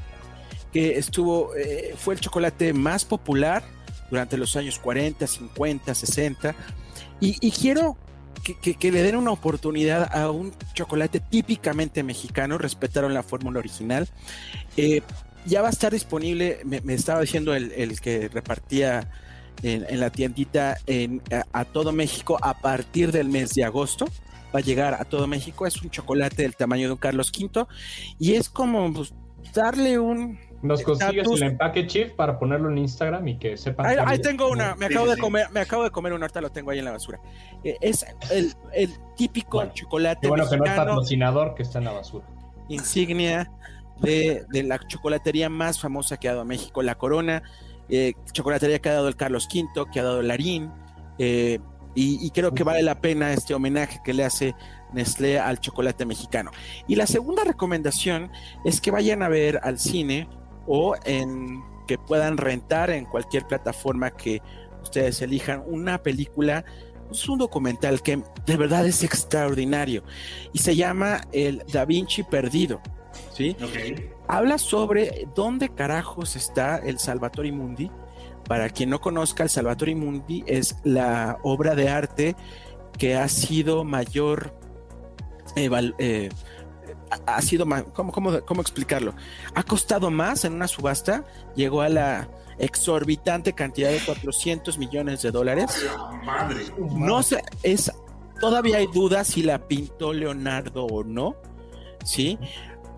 [0.71, 3.63] que estuvo, eh, fue el chocolate más popular
[4.11, 6.55] durante los años 40, 50, 60.
[7.21, 7.97] Y, y quiero
[8.43, 12.59] que, le den una oportunidad a un chocolate típicamente mexicano.
[12.59, 14.07] Respetaron la fórmula original.
[14.77, 15.01] Eh,
[15.47, 19.09] ya va a estar disponible, me, estaba diciendo el que repartía
[19.63, 24.05] en, en la tiendita en, a, a todo México a partir del mes de agosto.
[24.53, 25.67] Va a llegar a todo México.
[25.67, 27.65] Es un chocolate del tamaño de un Carlos V
[28.19, 29.13] y es como pues,
[29.53, 30.39] darle un.
[30.61, 33.85] Nos consigues el empaque Chief para ponerlo en Instagram y que sepan.
[33.85, 34.73] Ahí, ahí tengo una.
[34.75, 36.25] Me acabo de comer, me acabo de comer una.
[36.25, 37.19] Ahorita lo tengo ahí en la basura.
[37.63, 41.79] Eh, es el, el típico Bueno, chocolate bueno que no es mexicano patrocinador, que está
[41.79, 42.25] en la basura.
[42.69, 43.51] insignia
[43.99, 47.43] de, de la chocolatería más famosa que ha dado México, la Corona,
[47.89, 50.71] eh, chocolatería que ha dado el Carlos V, que ha dado el Larín,
[51.17, 51.59] eh,
[51.93, 54.53] y, y creo que vale la pena este homenaje que le hace
[54.93, 56.51] Nestlé al chocolate mexicano.
[56.87, 58.31] Y la segunda recomendación
[58.65, 60.27] es que vayan a ver al cine
[60.67, 64.41] o en que puedan rentar en cualquier plataforma que
[64.81, 66.65] ustedes elijan una película.
[67.11, 70.03] Es un documental que de verdad es extraordinario
[70.53, 72.81] y se llama El Da Vinci Perdido.
[73.33, 73.55] ¿sí?
[74.27, 77.91] Habla sobre dónde carajos está el Salvatori Mundi.
[78.47, 82.35] Para quien no conozca, el Salvatori Mundi es la obra de arte
[82.97, 84.53] que ha sido mayor.
[85.55, 86.29] eh,
[87.25, 89.13] ha sido ¿cómo, cómo, cómo explicarlo?
[89.53, 91.23] Ha costado más en una subasta,
[91.55, 95.85] llegó a la exorbitante cantidad de 400 millones de dólares.
[96.23, 96.65] Madre.
[96.77, 97.91] No sé, es
[98.39, 101.35] todavía hay dudas si la pintó Leonardo o no,
[102.03, 102.37] sí,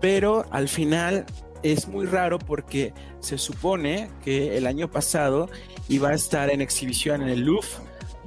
[0.00, 1.26] pero al final
[1.62, 5.48] es muy raro porque se supone que el año pasado
[5.88, 7.68] iba a estar en exhibición en el Louvre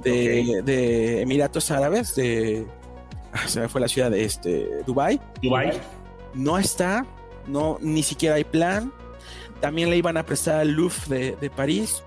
[0.02, 2.66] de, de Emiratos Árabes, de
[3.32, 5.20] ah, se me fue la ciudad de este, Dubai.
[5.42, 5.72] Dubai.
[6.34, 7.06] No está,
[7.46, 8.92] no, ni siquiera hay plan.
[9.60, 12.02] También le iban a prestar al Louvre de, de París.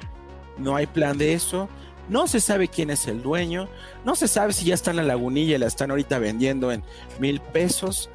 [0.58, 1.70] No hay plan de eso.
[2.10, 3.68] No se sabe quién es el dueño.
[4.04, 6.84] No se sabe si ya está en la lagunilla y la están ahorita vendiendo en
[7.20, 8.10] mil pesos.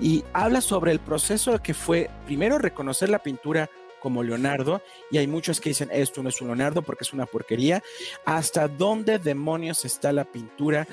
[0.00, 3.70] Y habla sobre el proceso que fue primero reconocer la pintura
[4.00, 4.82] como Leonardo.
[5.10, 7.82] Y hay muchos que dicen esto no es un Leonardo porque es una porquería.
[8.24, 10.86] ¿Hasta dónde demonios está la pintura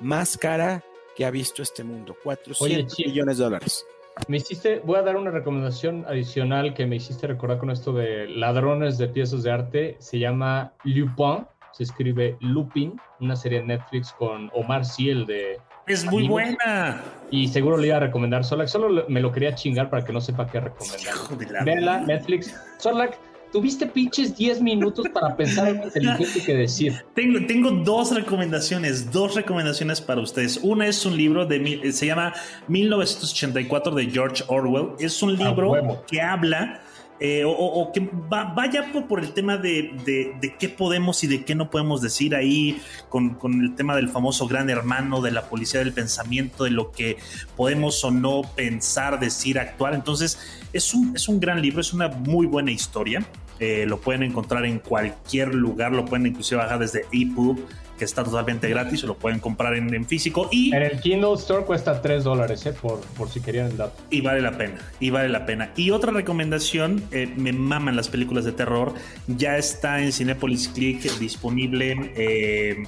[0.00, 0.84] más cara
[1.16, 2.16] que ha visto este mundo?
[2.22, 3.06] 400 Chip.
[3.06, 3.86] millones de dólares.
[4.28, 8.28] Me hiciste, voy a dar una recomendación adicional que me hiciste recordar con esto de
[8.28, 9.96] ladrones de piezas de arte.
[9.98, 11.46] Se llama Lupin,
[11.80, 15.58] se escribe Lupin, una serie de Netflix con Omar Sy, el de...
[15.86, 16.28] Es muy Amigos.
[16.58, 17.02] buena.
[17.30, 18.68] Y seguro le iba a recomendar Solak.
[18.68, 21.00] Solo me lo quería chingar para que no sepa qué recomendar.
[21.00, 22.54] Hijo de la- Véanla, Netflix.
[22.78, 23.18] Solak,
[23.50, 27.02] tuviste pinches 10 minutos para pensar en inteligente que decir.
[27.14, 30.58] Tengo, tengo dos recomendaciones, dos recomendaciones para ustedes.
[30.62, 32.34] Una es un libro de, mil- se llama
[32.68, 34.90] 1984 de George Orwell.
[34.98, 36.82] Es un libro que habla
[37.20, 38.00] eh, o, o- que
[38.32, 42.00] va- vaya por, el tema de, de- de qué podemos y de qué no podemos
[42.00, 46.64] decir ahí con, con el tema del famoso gran hermano, de la policía del pensamiento,
[46.64, 47.18] de lo que
[47.56, 49.94] podemos o no pensar, decir, actuar.
[49.94, 50.38] Entonces,
[50.72, 53.22] es un, es un gran libro, es una muy buena historia.
[53.58, 57.58] Eh, lo pueden encontrar en cualquier lugar, lo pueden inclusive bajar desde EPUB,
[58.00, 61.34] que está totalmente gratis, o lo pueden comprar en, en físico y, En el Kindle
[61.34, 64.02] Store cuesta 3 dólares, eh, por, por si querían el dato.
[64.08, 65.70] y vale la pena, y vale la pena.
[65.76, 68.94] Y otra recomendación, eh, me maman las películas de terror,
[69.28, 72.84] ya está en Cinepolis Click disponible eh,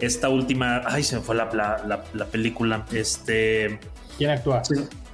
[0.00, 3.78] esta última, ay se me fue la, la- la- la película, este...
[4.16, 4.62] ¿Quién actúa?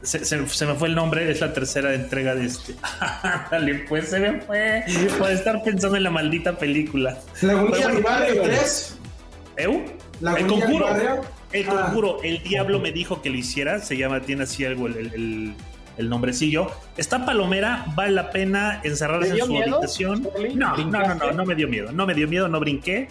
[0.02, 2.74] Se, se- se me fue el nombre, es la tercera entrega de este.
[3.50, 4.84] Dale, pues se me fue.
[5.18, 7.18] Por estar pensando en la maldita película.
[7.40, 8.48] Pero bueno, bueno.
[9.56, 9.66] 3.
[9.66, 9.84] ¿Eu?
[10.36, 10.86] El conjuro.
[11.52, 11.72] El Ah.
[11.86, 12.22] conjuro.
[12.22, 13.78] El diablo me dijo que lo hiciera.
[13.80, 15.54] Se llama, tiene así algo el, el- el-
[15.96, 16.66] el nombrecillo.
[16.96, 20.28] Está palomera, vale la pena encerrarse ¿Te en su miedo, habitación.
[20.54, 21.92] No, no, no, no, no me dio miedo.
[21.92, 23.08] No me dio miedo, no brinqué.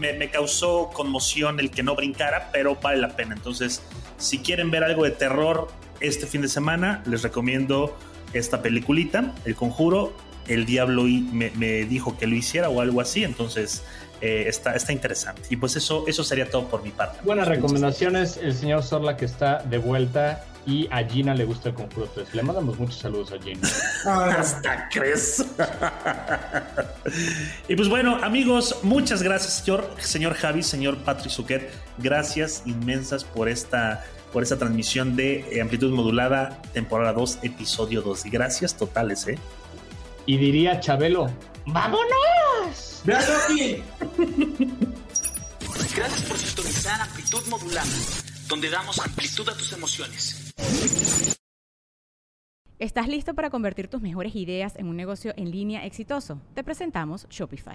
[0.00, 3.34] Me, me causó conmoción el que no brincara, pero vale la pena.
[3.36, 3.82] Entonces,
[4.18, 5.68] si quieren ver algo de terror
[6.00, 7.96] este fin de semana, les recomiendo
[8.32, 10.12] esta peliculita, El Conjuro.
[10.48, 13.82] El diablo y- me, me dijo que lo hiciera o algo así, entonces
[14.20, 15.42] eh, está, está interesante.
[15.50, 17.18] Y pues eso, eso sería todo por mi parte.
[17.24, 21.74] Buenas recomendaciones, el señor Sorla que está de vuelta y a Gina le gusta el
[21.74, 22.34] Conjuro 3.
[22.34, 23.60] Le mandamos muchos saludos a Gina.
[24.36, 25.44] Hasta crees.
[27.68, 31.70] y pues bueno, amigos, muchas gracias, señor, señor Javi, señor Patrick Zucker.
[31.98, 38.26] Gracias inmensas por esta, por esta transmisión de eh, Amplitud Modulada, temporada 2, episodio 2.
[38.26, 39.38] Y gracias totales, ¿eh?
[40.26, 41.30] Y diría Chabelo,
[41.66, 43.02] ¡vámonos!
[43.04, 43.82] ¡Ve a Loki!
[45.96, 47.88] Gracias por sintonizar Amplitud Modulada,
[48.48, 50.52] donde damos amplitud a tus emociones.
[52.78, 56.42] ¿Estás listo para convertir tus mejores ideas en un negocio en línea exitoso?
[56.54, 57.74] Te presentamos Shopify.